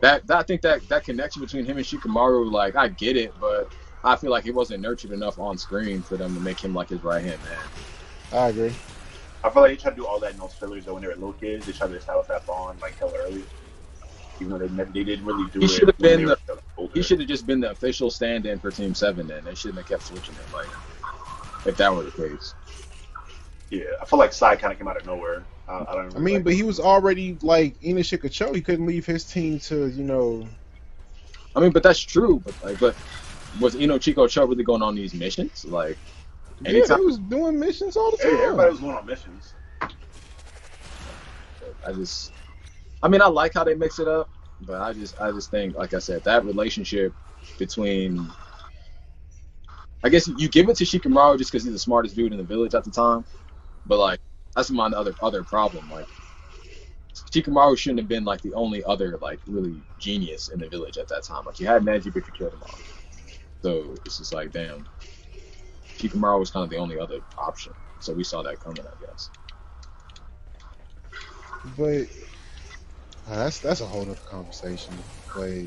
[0.00, 3.32] That, that I think that that connection between him and Shikamaru, like I get it,
[3.40, 3.72] but
[4.04, 6.90] I feel like it wasn't nurtured enough on screen for them to make him like
[6.90, 7.58] his right hand man.
[8.40, 8.74] I agree.
[9.42, 11.08] I feel like they tried to do all that in those fillers though when they
[11.08, 11.66] were little kids.
[11.66, 13.44] They tried to establish that bond like hella early.
[14.38, 15.68] Even though they never, they didn't really do He it.
[15.68, 16.38] should have been the-
[16.92, 19.26] He should have just been the official stand-in for Team Seven.
[19.26, 20.52] Then they shouldn't have kept switching it.
[20.52, 20.66] Like,
[21.64, 22.54] if that were the case.
[23.70, 25.44] Yeah, I feel like Sai kind of came out of nowhere.
[25.68, 26.16] I, I don't.
[26.16, 28.54] I mean, but he was already like in the Shikacho.
[28.54, 30.48] He couldn't leave his team to, you know.
[31.54, 32.40] I mean, but that's true.
[32.44, 32.94] But like, but
[33.60, 35.64] was Ino-Shika-Cho really going on these missions?
[35.64, 35.96] Like,
[36.60, 39.54] Yeah, he was doing missions all the Hey, everybody was going on missions.
[41.86, 42.32] I just,
[43.02, 44.28] I mean, I like how they mix it up,
[44.62, 47.12] but I just, I just think, like I said, that relationship
[47.58, 48.28] between,
[50.02, 52.44] I guess you give it to Shikamaru just because he's the smartest dude in the
[52.44, 53.24] village at the time,
[53.86, 54.20] but like
[54.56, 55.90] that's my other other problem.
[55.90, 56.06] Like,
[57.34, 61.08] Shikamaru shouldn't have been like the only other like really genius in the village at
[61.08, 61.44] that time.
[61.46, 62.80] Like you had Neji, but you killed him all.
[63.62, 64.86] So it's just like, damn,
[65.98, 67.74] Shikamaru was kind of the only other option.
[68.00, 69.30] So we saw that coming, I guess.
[71.76, 72.02] But
[73.28, 75.04] uh, that's that's a whole other conversation.
[75.34, 75.66] But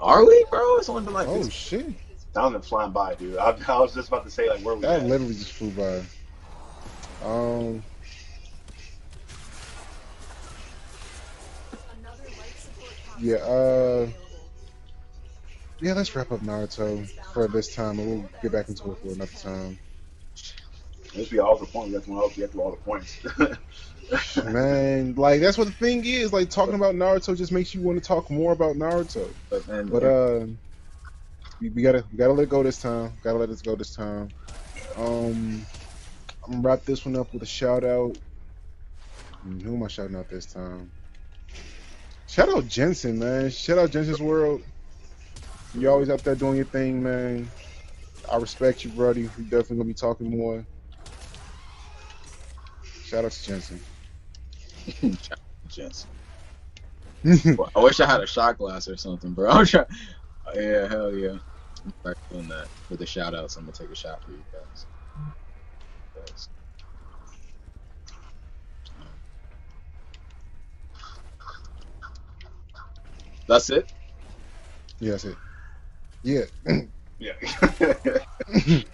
[0.00, 0.76] Are we, bro?
[0.78, 1.86] It's only been like oh this shit,
[2.34, 3.38] That was flying by, dude.
[3.38, 5.06] I, I was just about to say like where we that at.
[5.06, 6.02] literally just flew by.
[7.24, 7.82] Um,
[13.20, 13.36] yeah.
[13.36, 14.08] Uh,
[15.80, 15.94] yeah.
[15.94, 19.30] Let's wrap up Naruto for this time, and we'll get back into it for another
[19.40, 19.78] time.
[21.14, 21.94] This be all the points.
[21.94, 23.18] Have to we have to all the points.
[24.44, 26.32] Man, like that's what the thing is.
[26.32, 29.28] Like talking about Naruto just makes you want to talk more about Naruto.
[29.48, 30.46] But, man, But uh,
[31.60, 33.12] we, we gotta we gotta let go this time.
[33.22, 34.28] Gotta let it go this time.
[34.96, 35.64] Um,
[36.44, 38.16] I'm gonna wrap this one up with a shout out.
[39.44, 40.90] Who am I shouting out this time?
[42.26, 43.50] Shout out Jensen, man.
[43.50, 44.62] Shout out Jensen's World.
[45.74, 47.50] You always out there doing your thing, man.
[48.30, 49.28] I respect you, buddy.
[49.36, 50.64] We definitely gonna be talking more.
[53.04, 53.80] Shout out to Jensen.
[55.68, 56.10] Jensen.
[57.26, 59.50] I wish I had a shot glass or something, bro.
[59.64, 59.66] I'm.
[60.54, 61.38] Yeah, hell yeah.
[61.84, 63.56] I'm start doing that for the shout outs.
[63.56, 64.86] I'm gonna take a shot for you guys.
[66.14, 66.48] Thanks.
[73.48, 73.92] That's it.
[75.00, 75.38] yeah, that's it.
[76.22, 76.44] Yeah.
[77.18, 77.32] yeah.